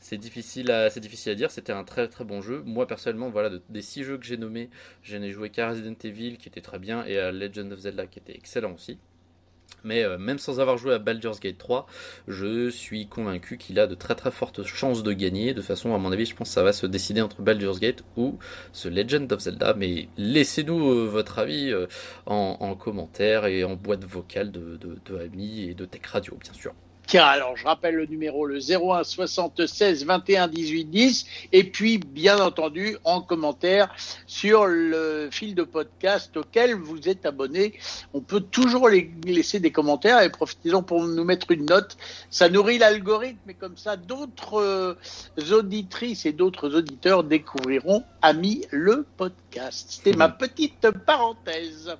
C'est 0.00 0.18
difficile, 0.18 0.70
à, 0.70 0.90
c'est 0.90 1.00
difficile 1.00 1.32
à 1.32 1.34
dire, 1.34 1.50
c'était 1.50 1.72
un 1.72 1.84
très 1.84 2.08
très 2.08 2.24
bon 2.24 2.40
jeu. 2.40 2.62
Moi 2.64 2.86
personnellement, 2.86 3.30
voilà, 3.30 3.50
des 3.68 3.82
six 3.82 4.04
jeux 4.04 4.18
que 4.18 4.24
j'ai 4.24 4.36
nommés, 4.36 4.70
je 5.02 5.16
n'ai 5.16 5.32
joué 5.32 5.50
qu'à 5.50 5.68
Resident 5.70 5.96
Evil 6.04 6.36
qui 6.38 6.48
était 6.48 6.60
très 6.60 6.78
bien 6.78 7.04
et 7.04 7.18
à 7.18 7.32
Legend 7.32 7.72
of 7.72 7.80
Zelda 7.80 8.06
qui 8.06 8.18
était 8.18 8.34
excellent 8.34 8.72
aussi. 8.74 8.98
Mais 9.84 10.04
euh, 10.04 10.18
même 10.18 10.38
sans 10.38 10.60
avoir 10.60 10.76
joué 10.76 10.94
à 10.94 10.98
Baldur's 10.98 11.40
Gate 11.40 11.58
3, 11.58 11.86
je 12.28 12.68
suis 12.70 13.06
convaincu 13.06 13.56
qu'il 13.56 13.78
a 13.78 13.86
de 13.86 13.94
très 13.94 14.14
très 14.14 14.30
fortes 14.30 14.62
chances 14.62 15.02
de 15.02 15.12
gagner. 15.12 15.54
De 15.54 15.62
façon, 15.62 15.94
à 15.94 15.98
mon 15.98 16.12
avis, 16.12 16.26
je 16.26 16.34
pense 16.34 16.48
que 16.48 16.54
ça 16.54 16.62
va 16.62 16.72
se 16.72 16.86
décider 16.86 17.20
entre 17.20 17.42
Baldur's 17.42 17.80
Gate 17.80 18.04
ou 18.16 18.38
ce 18.72 18.88
Legend 18.88 19.32
of 19.32 19.40
Zelda. 19.40 19.74
Mais 19.74 20.08
laissez-nous 20.16 20.90
euh, 20.90 21.06
votre 21.06 21.38
avis 21.38 21.72
euh, 21.72 21.86
en, 22.26 22.74
commentaire 22.74 23.46
et 23.46 23.64
en 23.64 23.74
boîte 23.74 24.04
vocale 24.04 24.50
de, 24.50 24.78
de 24.78 25.18
amis 25.18 25.62
et 25.62 25.74
de 25.74 25.84
Tech 25.84 26.06
Radio, 26.06 26.36
bien 26.40 26.52
sûr. 26.52 26.74
Alors 27.18 27.56
je 27.56 27.64
rappelle 27.64 27.96
le 27.96 28.06
numéro, 28.06 28.46
le 28.46 28.58
01 28.58 29.02
76 29.02 30.04
21 30.04 30.46
18 30.46 30.84
10, 30.84 31.26
et 31.52 31.64
puis 31.64 31.98
bien 31.98 32.38
entendu 32.38 32.96
en 33.04 33.20
commentaire 33.20 33.92
sur 34.26 34.66
le 34.66 35.28
fil 35.32 35.56
de 35.56 35.64
podcast 35.64 36.36
auquel 36.36 36.74
vous 36.74 37.08
êtes 37.08 37.26
abonné. 37.26 37.74
On 38.14 38.20
peut 38.20 38.40
toujours 38.40 38.88
laisser 38.88 39.58
des 39.58 39.72
commentaires 39.72 40.22
et 40.22 40.30
profitez-en 40.30 40.82
pour 40.82 41.02
nous 41.02 41.24
mettre 41.24 41.50
une 41.50 41.66
note. 41.66 41.96
Ça 42.30 42.48
nourrit 42.48 42.78
l'algorithme 42.78 43.50
et 43.50 43.54
comme 43.54 43.76
ça 43.76 43.96
d'autres 43.96 44.60
euh, 44.60 44.94
auditrices 45.50 46.26
et 46.26 46.32
d'autres 46.32 46.76
auditeurs 46.76 47.24
découvriront 47.24 48.04
Ami 48.22 48.66
le 48.70 49.04
podcast. 49.16 49.49
C'était 49.70 50.16
ma 50.16 50.28
petite 50.28 50.90
parenthèse. 51.06 51.96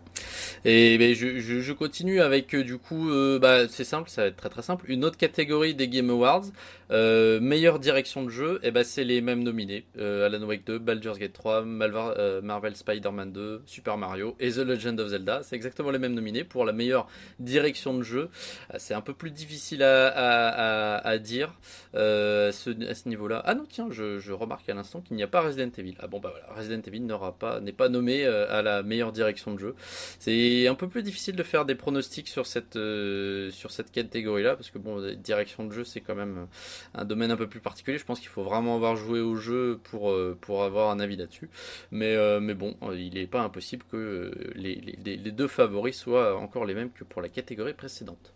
Et 0.65 0.99
ben, 0.99 1.15
je, 1.15 1.39
je, 1.39 1.73
continue 1.73 2.21
avec 2.21 2.55
euh, 2.55 2.63
du 2.63 2.77
coup, 2.77 3.11
euh, 3.11 3.39
bah, 3.39 3.67
c'est 3.69 3.85
simple, 3.85 4.11
ça 4.11 4.23
va 4.23 4.29
être 4.29 4.37
très 4.37 4.51
très 4.51 4.63
simple. 4.63 4.85
Une 4.89 5.05
autre 5.05 5.17
catégorie 5.17 5.75
des 5.75 5.89
Game 5.89 6.11
Awards, 6.11 6.45
euh, 6.91 7.41
meilleure 7.41 7.79
direction 7.79 8.25
de 8.25 8.29
jeu, 8.29 8.61
et 8.63 8.69
eh 8.69 8.71
ben 8.71 8.85
c'est 8.85 9.05
les 9.05 9.21
mêmes 9.21 9.43
nominés. 9.43 9.87
Alan 9.99 10.43
Wake 10.43 10.67
2, 10.67 10.79
Baldur's 10.79 11.19
Gate 11.19 11.33
3, 11.33 11.65
euh, 11.65 12.43
Marvel 12.43 12.77
Spider-Man 12.77 13.33
2, 13.33 13.63
Super 13.65 13.97
Mario 13.97 14.37
et 14.39 14.51
The 14.51 14.59
Legend 14.59 15.01
of 15.01 15.09
Zelda. 15.09 15.43
C'est 15.43 15.57
exactement 15.57 15.91
les 15.91 15.99
mêmes 15.99 16.15
nominés 16.15 16.45
pour 16.45 16.65
la 16.65 16.73
meilleure 16.73 17.07
direction 17.39 17.95
de 17.95 18.03
jeu. 18.03 18.29
C'est 18.77 18.95
un 18.95 19.01
peu 19.01 19.15
plus 19.15 19.31
difficile 19.31 19.83
à, 19.83 20.97
à, 20.97 21.19
dire 21.19 21.55
à 21.95 22.53
ce, 22.53 23.09
niveau-là. 23.09 23.43
Ah 23.47 23.55
non, 23.55 23.65
tiens, 23.69 23.89
je, 23.91 24.19
je 24.19 24.33
remarque 24.33 24.69
à 24.69 24.75
l'instant 24.75 25.01
qu'il 25.01 25.17
n'y 25.17 25.23
a 25.23 25.29
pas 25.29 25.41
Resident 25.41 25.71
Evil. 25.79 25.95
Ah 26.01 26.07
bon, 26.07 26.21
bah 26.21 26.33
voilà, 26.33 26.55
Resident 26.55 26.83
Evil 26.87 27.01
n'aura 27.01 27.33
n'est 27.61 27.73
pas 27.73 27.89
nommé 27.89 28.25
à 28.25 28.63
la 28.63 28.83
meilleure 28.83 29.13
direction 29.13 29.55
de 29.55 29.59
jeu. 29.59 29.75
C'est 30.19 30.67
un 30.67 30.75
peu 30.75 30.89
plus 30.89 31.03
difficile 31.03 31.37
de 31.37 31.43
faire 31.43 31.65
des 31.65 31.75
pronostics 31.75 32.29
sur 32.29 32.47
cette, 32.47 32.75
sur 32.75 33.71
cette 33.71 33.91
catégorie-là 33.91 34.57
parce 34.57 34.71
que 34.71 34.79
bon, 34.79 35.15
direction 35.15 35.65
de 35.65 35.73
jeu, 35.73 35.85
c'est 35.85 36.01
quand 36.01 36.15
même 36.15 36.47
un 36.95 37.05
domaine 37.05 37.31
un 37.31 37.37
peu 37.37 37.47
plus 37.47 37.61
particulier. 37.61 37.99
Je 37.99 38.05
pense 38.05 38.21
qu'il 38.21 38.29
faut 38.29 38.43
vraiment 38.43 38.77
avoir 38.77 38.97
joué 38.97 39.21
au 39.21 39.37
jeu 39.37 39.79
pour, 39.85 40.11
euh, 40.11 40.37
pour 40.41 40.65
avoir 40.65 40.91
un 40.91 41.01
avis 41.01 41.17
là-dessus. 41.17 41.51
Mais, 41.91 42.15
euh, 42.15 42.41
mais 42.41 42.55
bon, 42.55 42.77
euh, 42.83 42.99
il 42.99 43.15
n'est 43.15 43.27
pas 43.27 43.43
impossible 43.43 43.85
que 43.91 44.33
les, 44.55 44.75
les, 45.05 45.17
deux 45.17 45.49
favoris 45.49 45.97
soient 45.97 46.37
encore 46.37 46.65
les 46.65 46.75
mêmes 46.75 46.91
que 46.91 47.05
pour 47.05 47.23
la 47.23 47.29
catégorie 47.29 47.75
précédente. 47.75 48.33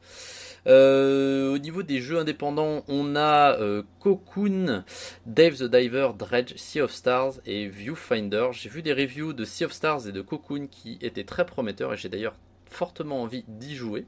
Au 0.66 1.58
niveau 1.58 1.82
des 1.82 2.00
jeux 2.00 2.18
indépendants, 2.18 2.84
on 2.88 3.16
a 3.16 3.56
Cocoon, 4.00 4.84
Dave 5.26 5.56
the 5.56 5.64
Diver, 5.64 6.10
Dredge, 6.18 6.54
Sea 6.56 6.82
of 6.82 6.92
Stars 6.92 7.34
et 7.46 7.66
Viewfinder. 7.66 8.48
J'ai 8.52 8.68
vu 8.68 8.82
des 8.82 8.92
reviews 8.92 9.32
de 9.32 9.44
Sea 9.44 9.64
of 9.64 9.72
Stars 9.72 10.06
et 10.08 10.12
de 10.12 10.20
Cocoon 10.20 10.66
qui 10.70 10.98
étaient 11.00 11.24
très 11.24 11.46
prometteurs 11.46 11.92
et 11.92 11.96
j'ai 11.96 12.08
d'ailleurs 12.08 12.34
fortement 12.74 13.22
envie 13.22 13.44
d'y 13.48 13.74
jouer. 13.74 14.04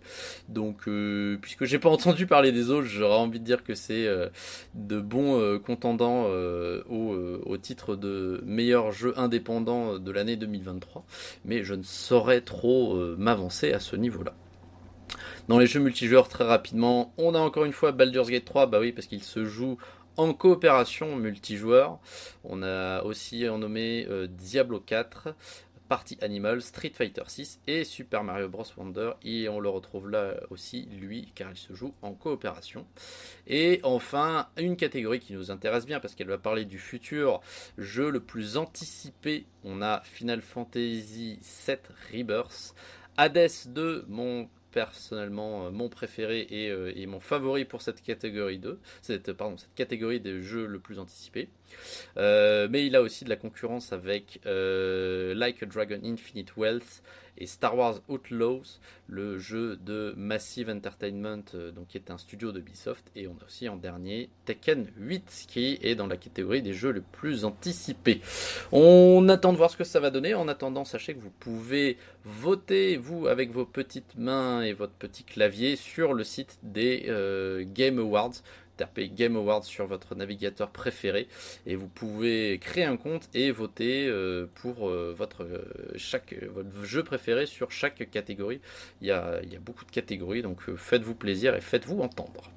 Donc, 0.49 0.89
euh, 0.89 1.39
puisque 1.41 1.65
j'ai 1.65 1.79
pas 1.79 1.89
entendu 1.97 2.27
parler 2.27 2.53
des 2.53 2.71
autres, 2.71 2.87
j'aurais 2.87 3.17
envie 3.17 3.41
de 3.41 3.45
dire 3.45 3.65
que 3.65 3.75
c'est 3.75 4.07
euh, 4.07 4.29
de 4.75 5.01
bons 5.01 5.41
euh, 5.41 5.59
contendants 5.59 6.27
au, 6.27 7.15
au, 7.45 7.57
titre 7.57 7.97
de 7.97 8.43
meilleur 8.45 8.93
jeu 8.93 9.15
indépendant 9.17 9.99
de 9.99 10.11
l'année 10.11 10.37
2023. 10.37 11.05
Mais 11.45 11.65
je 11.65 11.75
ne 11.75 11.83
saurais 11.83 12.41
trop 12.41 12.97
m'avancer 13.17 13.73
à 13.73 13.81
ce 13.81 13.97
niveau-là. 13.97 14.35
Dans 15.49 15.61
les 15.61 15.69
jeux 15.69 15.79
multijoueurs, 15.79 16.29
très 16.29 16.43
rapidement, 16.43 17.15
on 17.19 17.35
a 17.37 17.39
encore 17.39 17.65
une 17.65 17.73
fois 17.73 17.93
Baldur's 17.93 18.31
Gate 18.31 18.45
3, 18.45 18.67
bah 18.67 18.81
oui, 18.81 18.91
parce 18.91 19.07
qu'il 19.07 19.23
se 19.23 19.45
joue 19.45 19.79
en 20.17 20.35
coopération 20.35 21.15
multijoueur. 21.15 22.01
On 22.43 22.65
a 22.65 23.03
aussi 23.05 23.45
nommé 23.45 24.09
Diablo 24.29 24.81
4, 24.81 25.37
Party 25.89 26.19
Animal, 26.21 26.63
Street 26.63 26.91
Fighter 26.93 27.23
6 27.29 27.61
et 27.69 27.85
Super 27.85 28.25
Mario 28.25 28.49
Bros. 28.49 28.65
Wonder. 28.77 29.13
Et 29.23 29.49
on 29.49 29.61
le 29.61 29.69
retrouve 29.69 30.11
là 30.11 30.35
aussi, 30.51 30.89
lui, 31.01 31.31
car 31.37 31.53
il 31.53 31.57
se 31.57 31.75
joue 31.75 31.95
en 32.03 32.13
coopération. 32.13 32.85
Et 33.47 33.79
enfin, 33.85 34.49
une 34.59 34.77
catégorie 34.77 35.21
qui 35.21 35.33
nous 35.33 35.53
intéresse 35.53 35.87
bien 35.87 36.01
parce 36.01 36.17
qu'elle 36.17 36.27
va 36.27 36.39
parler 36.39 36.65
du 36.65 36.81
futur 36.81 37.41
jeu 37.79 38.11
le 38.11 38.19
plus 38.19 38.57
anticipé. 38.57 39.47
On 39.63 39.81
a 39.81 40.01
Final 40.01 40.43
Fantasy 40.43 41.39
VII 41.69 41.77
Rebirth. 42.13 42.75
Hades 43.17 43.69
2, 43.69 44.07
mon 44.09 44.49
personnellement 44.77 45.65
euh, 45.65 45.71
mon 45.71 45.89
préféré 45.89 46.47
euh, 46.53 46.93
et, 46.95 47.07
mon 47.07 47.19
favori 47.19 47.65
pour 47.65 47.81
cette 47.81 48.03
catégorie 48.03 48.59
2, 48.59 48.79
cette, 49.01 49.33
pardon, 49.33 49.57
cette 49.57 49.75
catégorie 49.75 50.21
des 50.21 50.43
jeux 50.43 50.67
le 50.67 50.79
plus 50.79 50.99
anticipés. 50.99 51.49
Euh, 52.19 52.69
mais 52.71 52.85
il 52.85 52.95
a 52.95 53.01
aussi 53.01 53.25
de 53.25 53.31
la 53.31 53.37
concurrence 53.37 53.95
avec 53.95 54.39
Like 54.45 55.63
a 55.63 55.67
Dragon 55.67 55.99
Infinite 56.05 56.59
Wealth 56.59 57.03
et 57.39 57.47
Star 57.47 57.77
Wars 57.77 58.01
Outlaws, 58.09 58.81
le 59.09 59.39
jeu 59.39 59.77
de 59.77 60.15
Massive 60.17 60.69
Entertainment, 60.69 61.45
euh, 61.55 61.73
qui 61.89 61.97
est 61.99 62.11
un 62.11 62.19
studio 62.19 62.53
de 62.53 62.61
Ubisoft, 62.61 63.11
et 63.15 63.27
on 63.29 63.37
a 63.41 63.45
aussi 63.47 63.69
en 63.69 63.77
dernier 63.77 64.31
Tekken 64.45 64.87
8, 64.97 65.47
qui 65.49 65.79
est 65.83 65.95
dans 65.95 66.07
la 66.07 66.17
catégorie 66.17 66.63
des 66.63 66.73
jeux 66.73 66.91
les 66.91 67.01
plus 67.01 67.45
anticipés. 67.45 68.21
On 68.73 69.29
attend 69.29 69.53
de 69.53 69.59
voir 69.59 69.71
ce 69.71 69.77
que 69.77 69.85
ça 69.85 70.01
va 70.01 70.11
donner. 70.11 70.35
En 70.35 70.49
attendant, 70.49 70.85
sachez 70.85 71.15
que 71.15 71.21
vous 71.21 71.31
pouvez 71.31 71.99
voter, 72.25 72.97
vous, 72.97 73.27
avec 73.27 73.51
vos 73.51 73.65
petites 73.65 74.17
mains 74.17 74.63
et 74.63 74.73
votre 74.73 74.95
petit 74.95 75.25
clavier, 75.25 75.77
sur 75.77 76.15
le 76.15 76.25
site 76.25 76.59
des 76.63 77.07
euh, 77.09 77.65
Game 77.67 77.99
Awards 77.99 78.33
tapez 78.77 79.09
Game 79.09 79.37
Awards 79.37 79.65
sur 79.65 79.87
votre 79.87 80.15
navigateur 80.15 80.71
préféré 80.71 81.29
et 81.67 81.77
vous 81.77 81.89
pouvez 81.89 82.59
créer 82.59 82.85
un 82.85 82.97
compte 82.97 83.29
et 83.35 83.51
voter 83.51 84.07
euh, 84.07 84.47
pour 84.55 84.89
euh, 84.89 85.15
votre, 85.17 85.45
euh, 85.45 85.65
chaque, 85.97 86.35
votre 86.45 86.85
jeu 86.85 87.03
préféré 87.03 87.47
sur 87.47 87.71
chaque 87.71 88.11
catégorie. 88.11 88.61
Il 89.01 89.09
y 89.09 89.11
a, 89.11 89.41
il 89.43 89.53
y 89.53 89.57
a 89.57 89.61
beaucoup 89.61 89.85
de 89.85 89.91
catégories, 89.91 90.43
donc 90.43 90.75
faites-vous 90.77 91.15
plaisir 91.15 91.55
et 91.55 91.61
faites-vous 91.61 92.01
entendre. 92.01 92.51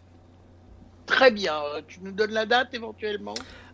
Très 1.06 1.32
bien, 1.32 1.62
tu 1.88 2.02
nous 2.02 2.12
donnes 2.12 2.34
la 2.34 2.46
date 2.46 2.74
éventuellement? 2.74 3.34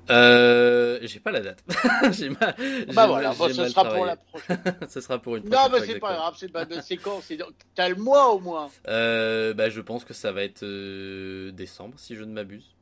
Euh, 0.09 0.99
j'ai 1.01 1.19
pas 1.19 1.31
la 1.31 1.41
date. 1.41 1.63
j'ai 2.11 2.29
ma... 2.29 2.53
Bah 2.93 3.07
voilà, 3.07 3.33
bon, 3.33 3.49
ce 3.49 3.67
sera 3.67 3.85
pour 3.85 4.05
la 4.05 4.15
prochaine. 4.15 4.61
ce 4.89 5.01
sera 5.01 5.19
pour 5.19 5.35
une 5.35 5.43
prochaine. 5.43 5.71
Non, 5.71 5.77
mais 5.79 5.85
c'est 5.85 5.99
pas 5.99 6.13
grave, 6.13 6.35
c'est 6.37 6.51
pas 6.51 6.65
quand 6.65 7.21
T'as 7.75 7.89
le 7.89 7.95
mois 7.95 8.33
au 8.33 8.39
moins. 8.39 8.69
Euh, 8.87 9.53
bah, 9.53 9.69
je 9.69 9.81
pense 9.81 10.05
que 10.05 10.13
ça 10.13 10.31
va 10.31 10.43
être 10.43 10.63
euh, 10.63 11.51
décembre, 11.51 11.95
si 11.97 12.15
je 12.15 12.23
ne 12.23 12.31
m'abuse. 12.33 12.74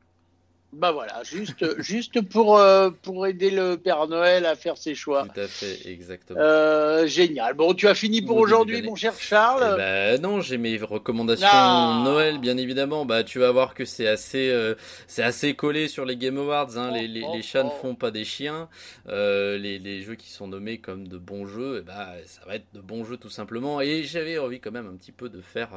Bah 0.76 0.90
voilà, 0.90 1.22
juste, 1.22 1.64
juste 1.80 2.20
pour, 2.20 2.58
euh, 2.58 2.90
pour 3.02 3.26
aider 3.26 3.50
le 3.50 3.76
Père 3.76 4.08
Noël 4.08 4.44
à 4.44 4.56
faire 4.56 4.76
ses 4.76 4.94
choix. 4.94 5.26
Tout 5.32 5.40
à 5.40 5.46
fait, 5.46 5.88
exactement. 5.88 6.40
Euh, 6.40 7.06
génial. 7.06 7.54
Bon, 7.54 7.74
tu 7.74 7.86
as 7.86 7.94
fini 7.94 8.22
pour 8.22 8.38
aujourd'hui, 8.38 8.82
mon 8.82 8.96
cher 8.96 9.14
Charles 9.16 9.76
Bah 9.76 10.18
non, 10.18 10.40
j'ai 10.40 10.58
mes 10.58 10.76
recommandations 10.78 11.46
ah. 11.48 12.02
Noël, 12.04 12.38
bien 12.38 12.56
évidemment. 12.56 13.04
Bah 13.04 13.22
tu 13.22 13.38
vas 13.38 13.52
voir 13.52 13.74
que 13.74 13.84
c'est 13.84 14.08
assez, 14.08 14.50
euh, 14.50 14.74
c'est 15.06 15.22
assez 15.22 15.54
collé 15.54 15.86
sur 15.86 16.04
les 16.04 16.16
Game 16.16 16.38
Awards. 16.38 16.76
Hein. 16.76 16.90
les, 16.92 17.06
les, 17.06 17.24
les, 17.32 17.42
chats 17.42 17.62
ne 17.62 17.70
font 17.70 17.94
pas 17.94 18.10
des 18.10 18.24
chiens. 18.24 18.68
les, 19.08 19.78
les 19.78 20.02
jeux 20.02 20.16
qui 20.16 20.30
sont 20.30 20.48
nommés 20.48 20.78
comme 20.78 21.06
de 21.06 21.18
bons 21.18 21.46
jeux, 21.46 21.76
et 21.76 21.80
eh 21.80 21.82
bah 21.82 22.14
ça 22.26 22.42
va 22.46 22.56
être 22.56 22.66
de 22.74 22.80
bons 22.80 23.04
jeux 23.04 23.16
tout 23.16 23.30
simplement. 23.30 23.80
Et 23.80 24.02
j'avais 24.02 24.38
envie 24.38 24.58
quand 24.58 24.72
même 24.72 24.88
un 24.88 24.96
petit 24.96 25.12
peu 25.12 25.28
de 25.28 25.40
faire, 25.40 25.70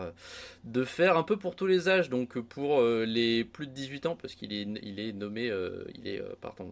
de 0.63 0.83
faire 0.83 1.17
un 1.17 1.23
peu 1.23 1.37
pour 1.37 1.55
tous 1.55 1.67
les 1.67 1.87
âges. 1.87 2.09
Donc 2.09 2.39
pour 2.39 2.81
les 2.81 3.43
plus 3.43 3.67
de 3.67 3.71
18 3.73 4.07
ans, 4.07 4.17
parce 4.19 4.33
qu'il 4.33 4.53
est 4.53 4.65
il 4.87 4.99
est 4.99 5.11
nommé, 5.11 5.49
euh, 5.49 5.83
il 5.95 6.07
est, 6.07 6.19
euh, 6.19 6.33
pardon, 6.41 6.71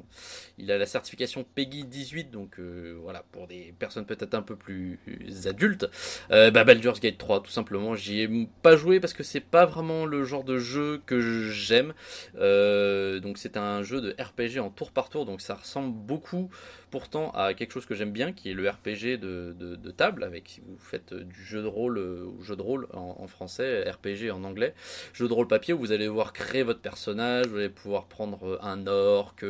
il 0.58 0.72
a 0.72 0.78
la 0.78 0.86
certification 0.86 1.46
PEGI 1.56 1.84
18, 1.84 2.32
donc 2.32 2.60
euh, 2.60 2.98
voilà, 3.02 3.24
pour 3.32 3.48
des 3.48 3.74
personnes 3.78 4.06
peut-être 4.06 4.34
un 4.34 4.42
peu 4.42 4.56
plus 4.56 5.00
adultes. 5.46 5.88
bah, 6.30 6.64
Baldur's 6.64 7.00
Gate 7.00 7.18
3, 7.18 7.44
tout 7.44 7.52
simplement, 7.52 7.96
j'y 7.96 8.22
ai 8.22 8.50
pas 8.62 8.76
joué 8.76 9.00
parce 9.00 9.14
que 9.14 9.24
c'est 9.24 9.40
pas 9.40 9.66
vraiment 9.66 10.06
le 10.06 10.24
genre 10.24 10.44
de 10.44 10.58
jeu 10.58 11.02
que 11.06 11.20
j'aime. 11.52 11.94
donc 12.36 13.38
c'est 13.38 13.58
un 13.58 13.84
jeu 13.84 14.02
de 14.02 14.16
RPG 14.22 14.60
en 14.60 14.70
tour 14.70 14.92
par 14.92 15.10
tour, 15.10 15.26
donc 15.26 15.42
ça 15.42 15.56
ressemble 15.56 15.94
beaucoup 15.94 16.50
pourtant 16.96 17.32
à 17.32 17.54
quelque 17.54 17.74
chose 17.74 17.86
que 17.86 17.94
j'aime 17.94 18.14
bien, 18.14 18.32
qui 18.32 18.50
est 18.50 18.54
le 18.54 18.70
RPG 18.70 19.20
de, 19.20 19.92
table, 19.92 20.24
avec 20.24 20.48
si 20.48 20.62
vous 20.62 20.78
faites 20.78 21.14
du 21.14 21.44
jeu 21.44 21.62
de 21.62 21.68
rôle 21.68 21.98
ou 21.98 22.42
jeu 22.42 22.56
de 22.56 22.62
rôle 22.62 22.88
en, 22.94 23.28
français, 23.28 23.84
RPG 23.92 24.32
en 24.32 24.46
anglais, 24.46 24.74
jeu 25.12 25.28
de 25.28 25.34
rôle 25.34 25.50
papier 25.50 25.74
où 25.74 25.80
vous 25.80 25.92
allez 25.92 26.08
voir 26.08 26.32
créer 26.32 26.64
votre 26.64 26.80
personnage, 26.80 27.48
vous 27.48 27.58
allez 27.58 27.68
pouvoir 27.68 28.06
prendre 28.06 28.60
un 28.64 28.88
orc, 28.88 29.44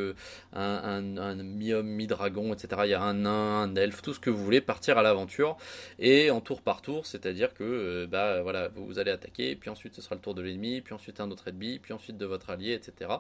un, 0.54 1.02
mi-homme, 1.36 1.86
mi-dragon, 1.86 2.52
etc. 2.52 2.82
Il 2.86 2.90
y 2.90 2.94
a 2.96 3.02
un 3.04 3.14
nain, 3.14 3.62
un 3.62 3.76
elfe, 3.76 4.02
tout 4.02 4.16
ce 4.16 4.20
que 4.20 4.32
vous 4.32 4.44
voulez, 4.44 4.60
partir 4.60 4.98
à 4.98 5.04
l'aventure 5.04 5.56
et 6.00 6.32
en 6.32 6.42
tour 6.42 6.64
par 6.64 6.82
tour, 6.82 7.06
c'est-à-dire 7.06 7.54
que 7.54 8.08
bah 8.08 8.42
voilà, 8.42 8.70
vous 8.70 8.98
allez 8.98 9.12
attaquer, 9.12 9.56
puis 9.56 9.70
ensuite 9.70 9.94
ce 9.94 10.02
sera 10.02 10.16
le 10.16 10.22
tour 10.22 10.34
de 10.34 10.42
l'ennemi, 10.42 10.82
puis 10.82 10.96
ensuite 10.96 11.20
un 11.20 11.30
autre 11.30 11.48
ennemi, 11.48 11.78
puis 11.78 11.94
ensuite 11.94 12.18
de 12.18 12.26
votre 12.26 12.50
allié, 12.50 12.74
etc. 12.74 13.12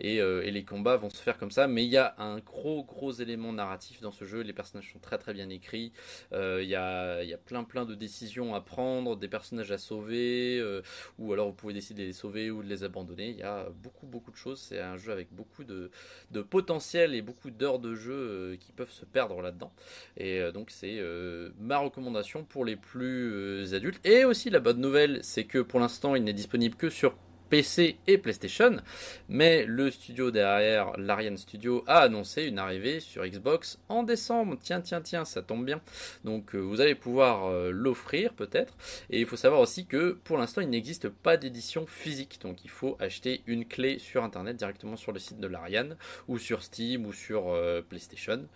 Et, 0.00 0.16
et 0.16 0.50
les 0.50 0.64
combats 0.64 0.96
vont 0.96 1.10
se 1.10 1.22
faire 1.22 1.38
comme 1.38 1.52
ça, 1.52 1.68
mais 1.68 1.84
il 1.84 1.90
y 1.90 1.96
a 1.96 2.16
un 2.18 2.38
gros 2.38 2.82
gros 2.82 3.12
élément 3.12 3.52
narratif 3.52 3.67
dans 4.00 4.10
ce 4.10 4.24
jeu. 4.24 4.40
Les 4.40 4.52
personnages 4.52 4.92
sont 4.92 4.98
très 4.98 5.18
très 5.18 5.32
bien 5.32 5.48
écrits. 5.48 5.92
Euh, 6.32 6.60
il 6.62 6.68
y, 6.68 6.74
a, 6.74 7.22
y, 7.22 7.32
a, 7.32 7.38
plein 7.38 7.64
plein 7.64 7.84
de 7.84 7.94
décisions 7.94 8.54
à 8.54 8.60
prendre, 8.60 9.16
des 9.16 9.28
personnages 9.28 9.72
à 9.72 9.78
sauver, 9.78 10.58
euh, 10.58 10.82
ou 11.18 11.32
alors 11.32 11.48
vous 11.48 11.54
pouvez 11.54 11.74
décider 11.74 12.02
de 12.02 12.08
les 12.08 12.12
sauver 12.12 12.50
ou 12.50 12.62
de 12.62 12.68
les 12.68 12.84
abandonner. 12.84 13.30
Il 13.30 13.36
y 13.36 13.42
a 13.42 13.68
beaucoup 13.70 14.06
beaucoup 14.06 14.30
de 14.30 14.36
choses. 14.36 14.60
C'est 14.60 14.80
un 14.80 14.96
jeu 14.96 15.12
avec 15.12 15.28
beaucoup 15.32 15.64
de, 15.64 15.90
de 16.30 16.40
potentiel 16.40 17.14
et 17.14 17.22
beaucoup 17.22 17.50
d'heures 17.50 17.78
de 17.78 17.94
jeu 17.94 18.12
euh, 18.12 18.56
qui 18.56 18.72
peuvent 18.72 18.90
se 18.90 19.04
perdre 19.04 19.40
là-dedans. 19.42 19.72
Et 20.16 20.40
donc 20.52 20.70
c'est 20.70 20.98
ma 21.58 21.78
recommandation 21.78 22.44
pour 22.44 22.64
les 22.64 22.76
plus 22.76 23.74
adultes. 23.74 24.00
Et 24.06 24.24
aussi 24.24 24.50
la 24.50 24.60
bonne 24.60 24.80
nouvelle, 24.80 25.20
c'est 25.22 25.44
que 25.44 25.58
pour 25.58 25.80
l'instant 25.80 26.14
il 26.14 26.24
n'est 26.24 26.32
disponible 26.32 26.76
que 26.76 26.90
sur 26.90 27.16
PC 27.50 27.96
et 28.06 28.18
PlayStation, 28.18 28.76
mais 29.28 29.64
le 29.64 29.90
studio 29.90 30.30
derrière, 30.30 30.92
l'Ariane 30.98 31.36
Studio, 31.36 31.84
a 31.86 32.00
annoncé 32.00 32.44
une 32.44 32.58
arrivée 32.58 33.00
sur 33.00 33.24
Xbox 33.24 33.78
en 33.88 34.02
décembre. 34.02 34.56
Tiens, 34.60 34.80
tiens, 34.80 35.00
tiens, 35.00 35.24
ça 35.24 35.42
tombe 35.42 35.64
bien. 35.64 35.80
Donc 36.24 36.54
euh, 36.54 36.58
vous 36.58 36.80
allez 36.80 36.94
pouvoir 36.94 37.46
euh, 37.46 37.70
l'offrir 37.70 38.34
peut-être. 38.34 38.74
Et 39.10 39.20
il 39.20 39.26
faut 39.26 39.36
savoir 39.36 39.60
aussi 39.60 39.86
que 39.86 40.18
pour 40.24 40.38
l'instant, 40.38 40.60
il 40.60 40.70
n'existe 40.70 41.08
pas 41.08 41.36
d'édition 41.36 41.86
physique. 41.86 42.38
Donc 42.42 42.64
il 42.64 42.70
faut 42.70 42.96
acheter 43.00 43.42
une 43.46 43.64
clé 43.64 43.98
sur 43.98 44.24
Internet 44.24 44.56
directement 44.56 44.96
sur 44.96 45.12
le 45.12 45.18
site 45.18 45.40
de 45.40 45.46
l'Ariane, 45.46 45.96
ou 46.28 46.38
sur 46.38 46.62
Steam, 46.62 47.06
ou 47.06 47.12
sur 47.12 47.48
euh, 47.48 47.82
PlayStation. 47.82 48.46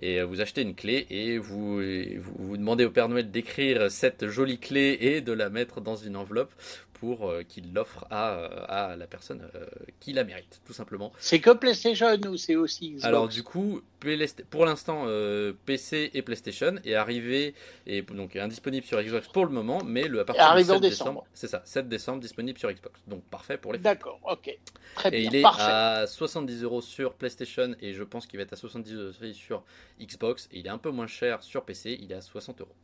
Et 0.00 0.22
vous 0.22 0.40
achetez 0.40 0.62
une 0.62 0.74
clé 0.74 1.06
et 1.10 1.38
vous, 1.38 1.76
vous, 1.78 2.34
vous 2.38 2.56
demandez 2.56 2.84
au 2.84 2.90
Père 2.90 3.08
Noël 3.08 3.30
d'écrire 3.30 3.90
cette 3.90 4.28
jolie 4.28 4.58
clé 4.58 4.98
et 5.00 5.20
de 5.20 5.32
la 5.32 5.50
mettre 5.50 5.80
dans 5.80 5.96
une 5.96 6.16
enveloppe 6.16 6.52
pour 6.92 7.32
qu'il 7.48 7.74
l'offre 7.74 8.06
à, 8.10 8.41
à, 8.68 8.96
la 8.96 9.06
personne 9.06 9.48
euh, 9.54 9.66
qui 10.00 10.12
la 10.12 10.24
mérite, 10.24 10.60
tout 10.64 10.72
simplement. 10.72 11.12
C'est 11.18 11.40
que 11.40 11.50
PlayStation 11.50 12.16
ou 12.28 12.36
c'est 12.36 12.56
aussi 12.56 12.90
Xbox 12.90 13.04
Alors 13.04 13.28
du 13.28 13.42
coup, 13.42 13.82
pour 14.50 14.66
l'instant, 14.66 15.06
PC 15.66 16.10
et 16.14 16.22
PlayStation 16.22 16.76
est 16.84 16.94
arrivé 16.94 17.54
et 17.86 18.02
donc 18.02 18.36
indisponible 18.36 18.86
sur 18.86 19.00
Xbox 19.02 19.28
pour 19.28 19.44
le 19.44 19.52
moment, 19.52 19.82
mais 19.84 20.08
le 20.08 20.20
à 20.20 20.24
partir 20.24 20.54
du 20.54 20.64
7 20.64 20.80
décembre, 20.80 21.26
c'est 21.34 21.48
ça, 21.48 21.62
7 21.64 21.88
décembre 21.88 22.20
disponible 22.20 22.58
sur 22.58 22.70
Xbox. 22.70 23.00
Donc 23.06 23.22
parfait 23.24 23.58
pour 23.58 23.72
les. 23.72 23.78
D'accord, 23.78 24.20
ok, 24.24 24.58
très 24.94 25.10
bien. 25.10 25.20
Et 25.20 25.24
il 25.24 25.36
est 25.36 25.44
à 25.44 26.06
70 26.06 26.62
euros 26.62 26.80
sur 26.80 27.14
PlayStation 27.14 27.74
et 27.80 27.92
je 27.92 28.02
pense 28.02 28.26
qu'il 28.26 28.38
va 28.38 28.44
être 28.44 28.52
à 28.52 28.56
70 28.56 28.94
euros 28.94 29.12
sur 29.32 29.64
Xbox 30.00 30.48
et 30.52 30.58
il 30.60 30.66
est 30.66 30.70
un 30.70 30.78
peu 30.78 30.90
moins 30.90 31.06
cher 31.06 31.42
sur 31.42 31.64
PC, 31.64 31.98
il 32.00 32.12
est 32.12 32.16
à 32.16 32.20
60 32.20 32.60
euros. 32.60 32.74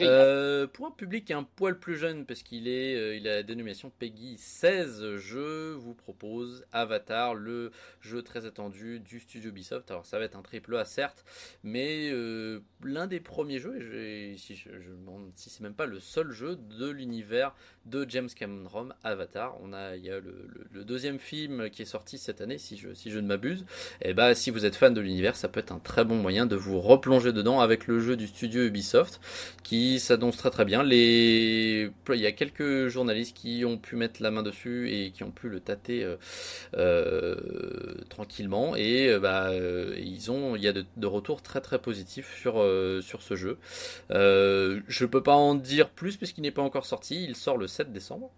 Euh, 0.00 0.66
pour 0.66 0.86
un 0.86 0.90
public 0.90 1.30
un 1.30 1.44
poil 1.44 1.78
plus 1.78 1.96
jeune, 1.96 2.26
parce 2.26 2.42
qu'il 2.42 2.66
est, 2.66 2.96
euh, 2.96 3.16
il 3.16 3.28
a 3.28 3.36
la 3.36 3.42
dénomination 3.42 3.92
Peggy 3.98 4.36
16, 4.38 5.16
je 5.16 5.72
vous 5.74 5.94
propose 5.94 6.64
Avatar, 6.72 7.34
le 7.34 7.70
jeu 8.00 8.22
très 8.22 8.46
attendu 8.46 9.00
du 9.00 9.20
studio 9.20 9.50
Ubisoft. 9.50 9.90
Alors 9.90 10.04
ça 10.04 10.18
va 10.18 10.24
être 10.24 10.36
un 10.36 10.42
triple 10.42 10.76
A 10.76 10.84
certes, 10.84 11.24
mais 11.62 12.10
euh, 12.10 12.60
l'un 12.82 13.06
des 13.06 13.20
premiers 13.20 13.58
jeux, 13.58 13.94
et 13.94 14.36
si 14.36 14.56
je, 14.56 14.70
je 14.80 14.90
me 14.90 14.96
demande 14.96 15.30
si 15.36 15.50
c'est 15.50 15.62
même 15.62 15.74
pas 15.74 15.86
le 15.86 16.00
seul 16.00 16.32
jeu 16.32 16.56
de 16.56 16.88
l'univers 16.88 17.54
de 17.86 18.06
James 18.08 18.28
Cameron, 18.34 18.88
Avatar. 19.02 19.56
On 19.62 19.72
a, 19.72 19.96
il 19.96 20.04
y 20.04 20.10
a 20.10 20.18
le, 20.18 20.84
deuxième 20.84 21.18
film 21.18 21.70
qui 21.70 21.82
est 21.82 21.86
sorti 21.86 22.18
cette 22.18 22.40
année, 22.40 22.58
si 22.58 22.76
je, 22.76 22.92
si 22.94 23.10
je 23.10 23.18
ne 23.18 23.26
m'abuse. 23.26 23.64
Et 24.00 24.10
eh 24.10 24.14
bah 24.14 24.28
ben, 24.28 24.34
si 24.34 24.50
vous 24.50 24.64
êtes 24.64 24.76
fan 24.76 24.92
de 24.92 25.00
l'univers, 25.00 25.36
ça 25.36 25.48
peut 25.48 25.60
être 25.60 25.72
un 25.72 25.78
très 25.78 26.04
bon 26.04 26.16
moyen 26.16 26.46
de 26.46 26.56
vous 26.56 26.80
replonger 26.80 27.32
dedans 27.32 27.60
avec 27.60 27.86
le 27.86 28.00
jeu 28.00 28.16
du 28.16 28.26
studio 28.26 28.64
Ubisoft 28.64 29.20
qui 29.62 30.00
s'annonce 30.00 30.36
très 30.36 30.50
très 30.50 30.64
bien. 30.64 30.84
Il 30.84 31.90
y 32.08 32.26
a 32.26 32.32
quelques 32.32 32.88
journalistes 32.88 33.36
qui 33.36 33.64
ont 33.64 33.78
pu 33.78 33.96
mettre 33.96 34.22
la 34.22 34.30
main 34.30 34.42
dessus 34.42 34.90
et 34.92 35.10
qui 35.10 35.24
ont 35.24 35.30
pu 35.30 35.48
le 35.48 35.60
tâter 35.60 36.04
euh, 36.04 36.16
euh, 36.76 37.94
tranquillement 38.08 38.76
et 38.76 39.08
euh, 39.08 39.20
bah, 39.20 39.50
ils 39.96 40.30
ont, 40.30 40.56
il 40.56 40.62
y 40.62 40.68
a 40.68 40.72
de, 40.72 41.06
retours 41.06 41.42
très 41.42 41.60
très 41.60 41.78
positifs 41.78 42.36
sur, 42.40 42.54
ce 42.54 43.36
jeu. 43.36 43.58
je 44.10 45.04
peux 45.04 45.22
pas 45.22 45.34
en 45.34 45.54
dire 45.54 45.90
plus 45.90 46.16
puisqu'il 46.16 46.42
n'est 46.42 46.50
pas 46.50 46.62
encore 46.62 46.86
sorti. 46.86 47.24
Il 47.24 47.36
sort 47.36 47.56
le 47.56 47.66
7 47.66 47.92
décembre. 47.92 48.30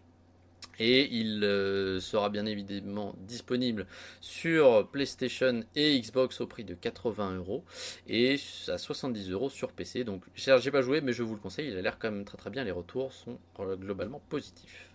Et 0.78 1.08
il 1.10 1.42
euh, 1.44 2.00
sera 2.00 2.28
bien 2.28 2.46
évidemment 2.46 3.14
disponible 3.18 3.86
sur 4.20 4.88
PlayStation 4.88 5.62
et 5.74 5.98
Xbox 6.00 6.40
au 6.40 6.46
prix 6.46 6.64
de 6.64 6.74
80 6.74 7.36
euros 7.36 7.64
et 8.08 8.36
à 8.68 8.78
70 8.78 9.30
euros 9.30 9.50
sur 9.50 9.72
PC. 9.72 10.04
Donc 10.04 10.22
j'ai 10.34 10.70
pas 10.70 10.82
joué 10.82 11.00
mais 11.00 11.12
je 11.12 11.22
vous 11.22 11.34
le 11.34 11.40
conseille, 11.40 11.68
il 11.68 11.76
a 11.76 11.82
l'air 11.82 11.98
quand 11.98 12.10
même 12.10 12.24
très 12.24 12.36
très 12.38 12.50
bien, 12.50 12.64
les 12.64 12.72
retours 12.72 13.12
sont 13.12 13.38
euh, 13.60 13.76
globalement 13.76 14.20
positifs. 14.28 14.90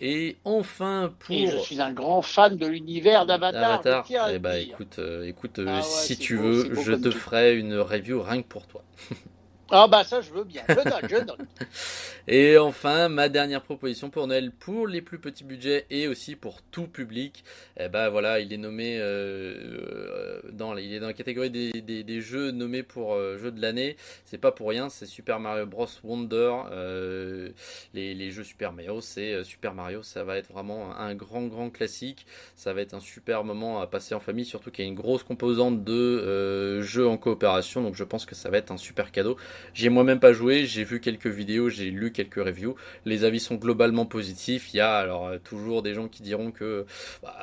Et 0.00 0.36
enfin 0.44 1.14
pour... 1.20 1.34
je 1.34 1.56
suis 1.58 1.80
un 1.80 1.92
grand 1.92 2.22
fan 2.22 2.56
de 2.56 2.66
l'univers 2.66 3.26
d'Avatar. 3.26 3.84
Avatar, 3.86 4.30
eh 4.30 4.38
bah, 4.38 4.58
écoute, 4.58 4.98
euh, 4.98 5.26
écoute 5.26 5.60
ah 5.66 5.82
si 5.82 6.18
tu 6.18 6.36
veux, 6.36 6.74
je 6.82 6.92
te 6.92 7.10
ferai 7.10 7.56
une 7.56 7.76
review 7.76 8.22
rien 8.22 8.42
que 8.42 8.48
pour 8.48 8.66
toi. 8.66 8.84
Ah 9.70 9.88
bah 9.88 10.04
ça 10.04 10.20
je 10.20 10.30
veux 10.30 10.44
bien, 10.44 10.62
je 10.68 10.74
donne, 10.74 10.92
je 11.08 11.24
donne. 11.24 11.46
et 12.28 12.58
enfin, 12.58 13.08
ma 13.08 13.30
dernière 13.30 13.62
proposition 13.62 14.10
pour 14.10 14.26
Noël 14.26 14.50
pour 14.52 14.86
les 14.86 15.00
plus 15.00 15.18
petits 15.18 15.42
budgets 15.42 15.86
et 15.88 16.06
aussi 16.06 16.36
pour 16.36 16.60
tout 16.62 16.86
public. 16.86 17.44
Eh 17.78 17.88
bah 17.88 18.10
voilà, 18.10 18.40
il 18.40 18.52
est 18.52 18.58
nommé 18.58 18.98
euh, 18.98 19.04
euh, 19.04 20.40
dans, 20.52 20.76
il 20.76 20.92
est 20.92 21.00
dans 21.00 21.06
la 21.06 21.14
catégorie 21.14 21.50
des, 21.50 22.20
jeux 22.20 22.50
nommés 22.50 22.82
pour 22.82 23.14
euh, 23.14 23.38
jeu 23.38 23.50
de 23.50 23.60
l'année. 23.60 23.96
C'est 24.26 24.38
pas 24.38 24.52
pour 24.52 24.68
rien, 24.68 24.90
c'est 24.90 25.06
Super 25.06 25.40
Mario 25.40 25.64
Bros 25.64 25.88
Wonder. 26.02 26.52
les, 27.94 28.14
les, 28.14 28.30
jeux 28.30 28.44
Super 28.44 28.72
Mario, 28.72 29.00
c'est 29.00 29.44
Super 29.44 29.72
Mario, 29.72 30.02
ça 30.02 30.24
va 30.24 30.36
être 30.36 30.52
vraiment 30.52 30.94
un 30.94 31.14
grand 31.14 31.46
grand 31.46 31.70
classique. 31.70 32.26
Ça 32.54 32.74
va 32.74 32.82
être 32.82 32.92
un 32.92 33.00
super 33.00 33.44
moment 33.44 33.80
à 33.80 33.86
passer 33.86 34.14
en 34.14 34.20
famille, 34.20 34.44
surtout 34.44 34.70
qu'il 34.70 34.84
y 34.84 34.88
a 34.88 34.90
une 34.90 34.96
grosse 34.96 35.22
composante 35.22 35.84
de 35.84 36.82
jeux 36.82 37.08
en 37.08 37.16
coopération. 37.16 37.82
Donc 37.82 37.94
je 37.94 38.04
pense 38.04 38.26
que 38.26 38.34
ça 38.34 38.50
va 38.50 38.58
être 38.58 38.70
un 38.70 38.76
super 38.76 39.10
cadeau. 39.10 39.38
J'ai 39.74 39.88
moi-même 39.88 40.20
pas 40.20 40.32
joué, 40.32 40.66
j'ai 40.66 40.84
vu 40.84 41.00
quelques 41.00 41.26
vidéos, 41.26 41.68
j'ai 41.68 41.90
lu 41.90 42.12
quelques 42.12 42.36
reviews. 42.36 42.76
Les 43.04 43.24
avis 43.24 43.40
sont 43.40 43.56
globalement 43.56 44.06
positifs. 44.06 44.72
Il 44.72 44.78
y 44.78 44.80
a 44.80 44.96
alors 44.96 45.26
euh, 45.26 45.38
toujours 45.38 45.82
des 45.82 45.94
gens 45.94 46.08
qui 46.08 46.22
diront 46.22 46.50
que 46.52 46.86
bah, 47.22 47.34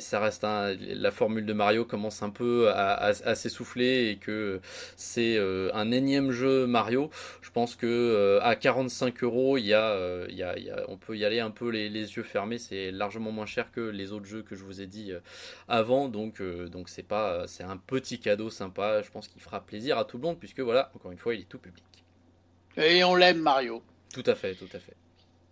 ça 0.00 0.20
reste 0.20 0.44
un, 0.44 0.74
la 0.80 1.10
formule 1.10 1.46
de 1.46 1.52
Mario 1.52 1.84
commence 1.84 2.22
un 2.22 2.30
peu 2.30 2.70
à, 2.70 3.12
s'essouffler 3.34 4.10
et 4.10 4.16
que 4.16 4.60
c'est 4.96 5.36
euh, 5.36 5.70
un 5.74 5.90
énième 5.90 6.30
jeu 6.30 6.66
Mario. 6.66 7.10
Je 7.42 7.50
pense 7.50 7.76
que 7.76 7.86
euh, 7.86 8.40
à 8.42 8.56
45 8.56 9.22
euros, 9.22 9.58
il 9.58 9.66
y, 9.66 9.74
a, 9.74 10.26
il, 10.28 10.36
y 10.36 10.42
a, 10.42 10.56
on 10.88 10.96
peut 10.96 11.16
y 11.16 11.24
aller 11.24 11.40
un 11.40 11.50
peu 11.50 11.68
les, 11.70 11.88
les 11.88 12.16
yeux 12.16 12.22
fermés. 12.22 12.58
C'est 12.58 12.90
largement 12.90 13.32
moins 13.32 13.46
cher 13.46 13.70
que 13.72 13.80
les 13.80 14.12
autres 14.12 14.26
jeux 14.26 14.42
que 14.42 14.56
je 14.56 14.64
vous 14.64 14.80
ai 14.80 14.86
dit 14.86 15.12
avant. 15.68 16.08
Donc 16.08 16.42
donc 16.42 16.88
c'est 16.88 17.02
pas 17.02 17.46
c'est 17.46 17.64
un 17.64 17.76
petit 17.76 18.18
cadeau 18.20 18.50
sympa. 18.50 19.02
Je 19.02 19.10
pense 19.10 19.28
qu'il 19.28 19.42
fera 19.42 19.60
plaisir 19.60 19.98
à 19.98 20.04
tout 20.04 20.16
le 20.16 20.22
monde 20.22 20.38
puisque 20.38 20.60
voilà 20.60 20.90
encore 20.94 21.12
une 21.12 21.18
fois 21.18 21.34
il 21.34 21.40
est 21.42 21.53
public. 21.58 21.84
Et 22.76 23.04
on 23.04 23.14
l'aime, 23.14 23.38
Mario. 23.38 23.82
Tout 24.12 24.24
à 24.26 24.34
fait, 24.34 24.54
tout 24.54 24.68
à 24.72 24.78
fait. 24.78 24.94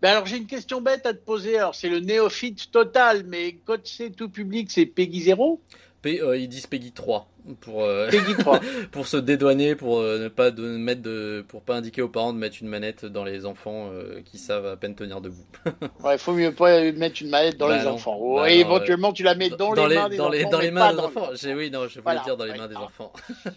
Ben 0.02 0.10
alors 0.10 0.26
j'ai 0.26 0.36
une 0.36 0.46
question 0.46 0.80
bête 0.80 1.06
à 1.06 1.14
te 1.14 1.24
poser. 1.24 1.56
Alors 1.58 1.76
c'est 1.76 1.88
le 1.88 2.00
néophyte 2.00 2.72
total, 2.72 3.22
mais 3.24 3.58
quand 3.64 3.78
c'est 3.84 4.10
tout 4.10 4.28
public, 4.28 4.68
c'est 4.68 4.84
Peggy 4.84 5.20
0 5.22 5.60
euh, 6.06 6.36
Ils 6.36 6.48
disent 6.48 6.66
Peggy 6.66 6.90
3 6.90 7.28
pour 7.60 7.84
euh, 7.84 8.10
Peggy 8.10 8.34
3. 8.36 8.60
pour 8.90 9.06
se 9.06 9.16
dédouaner, 9.16 9.76
pour 9.76 10.00
euh, 10.00 10.18
ne 10.18 10.26
pas 10.26 10.50
de, 10.50 10.76
mettre 10.76 11.02
de, 11.02 11.44
pour 11.46 11.62
pas 11.62 11.76
indiquer 11.76 12.02
aux 12.02 12.08
parents 12.08 12.32
de 12.32 12.38
mettre 12.38 12.56
une 12.60 12.66
manette 12.66 13.04
dans 13.04 13.22
les 13.22 13.46
enfants 13.46 13.92
qui 14.24 14.38
savent 14.38 14.66
à 14.66 14.76
peine 14.76 14.96
tenir 14.96 15.20
debout. 15.20 15.46
ouais, 16.04 16.18
faut 16.18 16.32
mieux 16.32 16.52
pas 16.52 16.90
mettre 16.90 17.22
une 17.22 17.30
manette 17.30 17.56
dans 17.56 17.68
bah 17.68 17.78
les 17.78 17.86
enfants. 17.86 18.34
Bah 18.34 18.50
éventuellement 18.50 19.12
tu 19.12 19.22
la 19.22 19.36
mets 19.36 19.50
dans, 19.50 19.72
les, 19.72 19.94
mains 19.94 20.08
des 20.08 20.16
dans 20.16 20.24
enfants. 20.24 20.32
Les, 20.32 20.44
dans 20.46 20.58
les 20.58 20.70
mains 20.72 20.92
des 20.92 20.98
enfants. 20.98 21.28
Oui, 21.54 21.70
non, 21.70 21.86
je 21.86 22.00
voulais 22.00 22.20
dire 22.24 22.36
dans 22.36 22.44
les 22.44 22.58
mains 22.58 22.66
des 22.66 22.74
enfants 22.74 23.12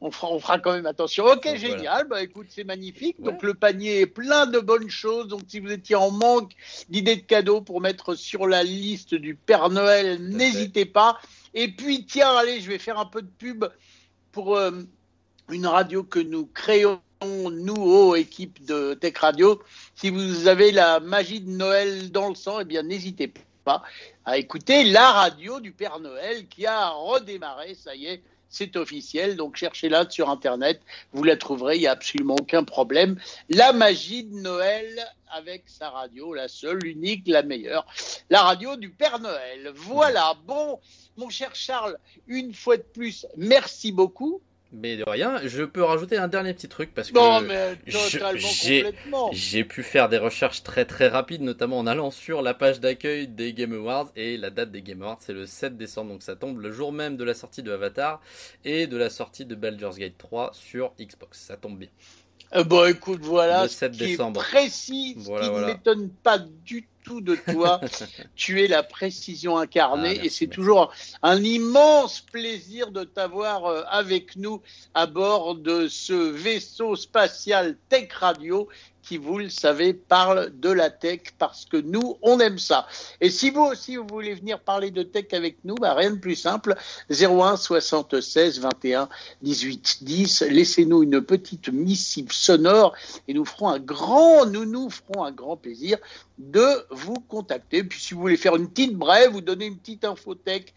on 0.00 0.10
fera, 0.10 0.58
quand 0.58 0.72
même 0.72 0.86
attention. 0.86 1.24
Ok, 1.24 1.56
génial. 1.56 2.06
Bah 2.08 2.22
écoute, 2.22 2.48
c'est 2.50 2.64
magnifique. 2.64 3.20
Donc 3.22 3.42
le 3.42 3.54
panier 3.54 4.00
est 4.00 4.06
plein 4.06 4.46
de 4.46 4.58
bonnes 4.58 4.90
choses. 4.90 5.28
Donc 5.28 5.42
si 5.48 5.60
vous 5.60 5.72
étiez 5.72 5.96
en 5.96 6.10
manque 6.10 6.52
d'idées 6.88 7.16
de 7.16 7.22
cadeaux 7.22 7.60
pour 7.60 7.80
mettre 7.80 8.14
sur 8.14 8.46
la 8.46 8.62
liste 8.62 9.14
du 9.14 9.34
Père 9.34 9.70
Noël, 9.70 10.20
n'hésitez 10.20 10.84
pas. 10.84 11.18
Et 11.54 11.68
puis 11.68 12.04
tiens, 12.04 12.36
allez, 12.36 12.60
je 12.60 12.68
vais 12.68 12.78
faire 12.78 12.98
un 12.98 13.06
peu 13.06 13.22
de 13.22 13.30
pub 13.38 13.64
pour 14.32 14.56
euh, 14.56 14.72
une 15.50 15.66
radio 15.66 16.02
que 16.02 16.18
nous 16.18 16.46
créons 16.46 17.00
nous, 17.24 17.74
aux 17.76 18.16
équipes 18.16 18.64
de 18.66 18.94
Tech 18.94 19.16
Radio. 19.18 19.62
Si 19.94 20.10
vous 20.10 20.48
avez 20.48 20.72
la 20.72 21.00
magie 21.00 21.40
de 21.40 21.50
Noël 21.50 22.10
dans 22.10 22.28
le 22.28 22.34
sang, 22.34 22.60
eh 22.60 22.64
bien 22.64 22.82
n'hésitez 22.82 23.32
pas 23.64 23.82
à 24.24 24.36
écouter 24.36 24.84
la 24.84 25.10
radio 25.10 25.60
du 25.60 25.72
Père 25.72 26.00
Noël 26.00 26.46
qui 26.48 26.66
a 26.66 26.90
redémarré, 26.90 27.74
ça 27.74 27.94
y 27.94 28.06
est, 28.06 28.22
c'est 28.54 28.76
officiel, 28.76 29.34
donc 29.34 29.56
cherchez-la 29.56 30.08
sur 30.08 30.30
Internet, 30.30 30.80
vous 31.12 31.24
la 31.24 31.36
trouverez, 31.36 31.74
il 31.76 31.80
n'y 31.80 31.86
a 31.88 31.90
absolument 31.90 32.36
aucun 32.40 32.62
problème. 32.62 33.18
La 33.48 33.72
magie 33.72 34.22
de 34.22 34.36
Noël 34.36 35.04
avec 35.28 35.64
sa 35.66 35.90
radio, 35.90 36.32
la 36.32 36.46
seule, 36.46 36.78
l'unique, 36.78 37.26
la 37.26 37.42
meilleure, 37.42 37.84
la 38.30 38.42
radio 38.42 38.76
du 38.76 38.90
Père 38.90 39.18
Noël. 39.18 39.72
Voilà, 39.74 40.34
bon, 40.46 40.78
mon 41.16 41.30
cher 41.30 41.52
Charles, 41.54 41.98
une 42.28 42.54
fois 42.54 42.76
de 42.76 42.82
plus, 42.82 43.26
merci 43.36 43.90
beaucoup. 43.90 44.40
Mais 44.74 44.96
de 44.96 45.04
rien, 45.06 45.40
je 45.44 45.62
peux 45.62 45.82
rajouter 45.82 46.16
un 46.16 46.28
dernier 46.28 46.52
petit 46.52 46.68
truc 46.68 46.92
parce 46.94 47.10
que 47.10 47.18
j'ai 49.32 49.64
pu 49.64 49.82
faire 49.82 50.08
des 50.08 50.18
recherches 50.18 50.62
très 50.62 50.84
très 50.84 51.08
rapides, 51.08 51.42
notamment 51.42 51.78
en 51.78 51.86
allant 51.86 52.10
sur 52.10 52.42
la 52.42 52.54
page 52.54 52.80
d'accueil 52.80 53.28
des 53.28 53.52
Game 53.52 53.72
Awards 53.72 54.10
et 54.16 54.36
la 54.36 54.50
date 54.50 54.72
des 54.72 54.82
Game 54.82 55.02
Awards 55.02 55.18
c'est 55.20 55.32
le 55.32 55.46
7 55.46 55.76
décembre, 55.76 56.10
donc 56.12 56.22
ça 56.22 56.34
tombe 56.36 56.60
le 56.60 56.72
jour 56.72 56.92
même 56.92 57.16
de 57.16 57.24
la 57.24 57.34
sortie 57.34 57.62
de 57.62 57.72
Avatar 57.72 58.20
et 58.64 58.86
de 58.86 58.96
la 58.96 59.10
sortie 59.10 59.44
de 59.44 59.54
Baldur's 59.54 59.96
Gate 59.96 60.18
3 60.18 60.50
sur 60.52 60.92
Xbox. 61.00 61.38
Ça 61.38 61.56
tombe 61.56 61.78
bien. 61.78 61.88
Euh, 62.54 62.64
bon, 62.64 62.88
écoute, 62.88 63.20
voilà, 63.22 63.64
le 63.64 63.68
7 63.68 63.92
décembre. 63.92 64.40
précis, 64.40 65.16
ce 65.18 65.24
qui 65.24 65.50
ne 65.50 65.66
m'étonne 65.66 66.10
pas 66.10 66.38
du 66.38 66.86
tout 67.04 67.20
de 67.20 67.36
toi. 67.36 67.80
tu 68.34 68.62
es 68.62 68.66
la 68.66 68.82
précision 68.82 69.58
incarnée 69.58 70.18
ah, 70.20 70.24
et 70.24 70.28
c'est 70.28 70.46
toujours 70.46 70.92
un 71.22 71.42
immense 71.42 72.20
plaisir 72.20 72.90
de 72.90 73.04
t'avoir 73.04 73.66
euh, 73.66 73.82
avec 73.88 74.36
nous 74.36 74.62
à 74.94 75.06
bord 75.06 75.54
de 75.54 75.86
ce 75.86 76.14
vaisseau 76.14 76.96
spatial 76.96 77.76
Tech 77.88 78.10
Radio 78.12 78.68
qui, 79.04 79.18
vous 79.18 79.38
le 79.38 79.50
savez, 79.50 79.92
parle 79.92 80.52
de 80.58 80.70
la 80.70 80.90
tech 80.90 81.20
parce 81.38 81.66
que 81.66 81.76
nous, 81.76 82.16
on 82.22 82.40
aime 82.40 82.58
ça. 82.58 82.86
Et 83.20 83.30
si 83.30 83.50
vous 83.50 83.62
aussi, 83.62 83.96
vous 83.96 84.06
voulez 84.10 84.34
venir 84.34 84.60
parler 84.60 84.90
de 84.90 85.02
tech 85.02 85.26
avec 85.32 85.58
nous, 85.64 85.74
bah, 85.74 85.94
rien 85.94 86.10
de 86.10 86.18
plus 86.18 86.36
simple. 86.36 86.74
01 87.10 87.56
76 87.56 88.60
21 88.60 89.08
18 89.42 90.04
10. 90.04 90.42
Laissez-nous 90.50 91.02
une 91.02 91.20
petite 91.20 91.68
missive 91.68 92.32
sonore 92.32 92.94
et 93.28 93.34
nous 93.34 93.44
ferons 93.44 93.68
un 93.68 93.78
grand, 93.78 94.46
nous 94.46 94.64
nous 94.64 94.90
ferons 94.90 95.24
un 95.24 95.32
grand 95.32 95.56
plaisir 95.56 95.98
de 96.38 96.86
vous 96.90 97.20
contacter. 97.28 97.84
Puis 97.84 98.00
si 98.00 98.14
vous 98.14 98.20
voulez 98.20 98.36
faire 98.36 98.56
une 98.56 98.68
petite 98.68 98.96
brève, 98.96 99.32
vous 99.32 99.40
donner 99.40 99.66
une 99.66 99.78
petite 99.78 100.04
infotech 100.04 100.74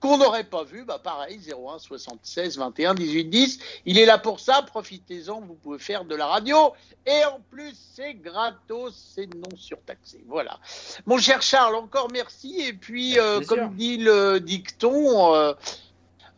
qu'on 0.00 0.18
n'aurait 0.18 0.44
pas 0.44 0.64
vu, 0.64 0.84
bah 0.84 1.00
pareil, 1.02 1.40
01 1.48 1.78
76 1.78 2.58
21 2.58 2.94
18 2.94 3.24
10. 3.24 3.58
Il 3.86 3.98
est 3.98 4.06
là 4.06 4.18
pour 4.18 4.40
ça, 4.40 4.62
profitez-en, 4.62 5.40
vous 5.40 5.54
pouvez 5.54 5.78
faire 5.78 6.04
de 6.04 6.14
la 6.14 6.26
radio. 6.26 6.72
Et 7.06 7.24
en 7.24 7.40
plus, 7.50 7.74
c'est 7.94 8.14
gratos, 8.14 8.94
c'est 9.14 9.26
non 9.34 9.56
surtaxé. 9.56 10.22
Voilà. 10.28 10.58
Mon 11.06 11.18
cher 11.18 11.42
Charles, 11.42 11.74
encore 11.74 12.10
merci. 12.12 12.60
Et 12.60 12.72
puis, 12.72 13.18
euh, 13.18 13.40
comme 13.40 13.74
dit 13.74 13.96
le 13.96 14.38
dicton, 14.38 15.34
euh, 15.34 15.52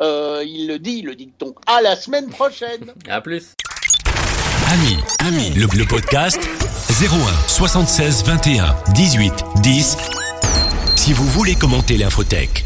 euh, 0.01 0.43
il 0.47 0.69
le 0.69 0.79
dit, 0.79 1.03
le 1.03 1.15
dicton, 1.15 1.55
à 1.67 1.83
la 1.83 1.97
semaine 1.97 2.31
prochaine. 2.31 2.95
à 3.09 3.21
plus. 3.21 3.55
Ami, 4.73 4.97
ami, 5.19 5.51
le, 5.51 5.67
le 5.77 5.85
podcast 5.85 6.41
01 7.03 7.49
76 7.49 8.25
21 8.25 8.75
18 8.95 9.33
10. 9.63 9.97
Si 10.95 11.13
vous 11.13 11.25
voulez 11.27 11.57
commenter 11.57 11.97
l'infotech 11.97 12.65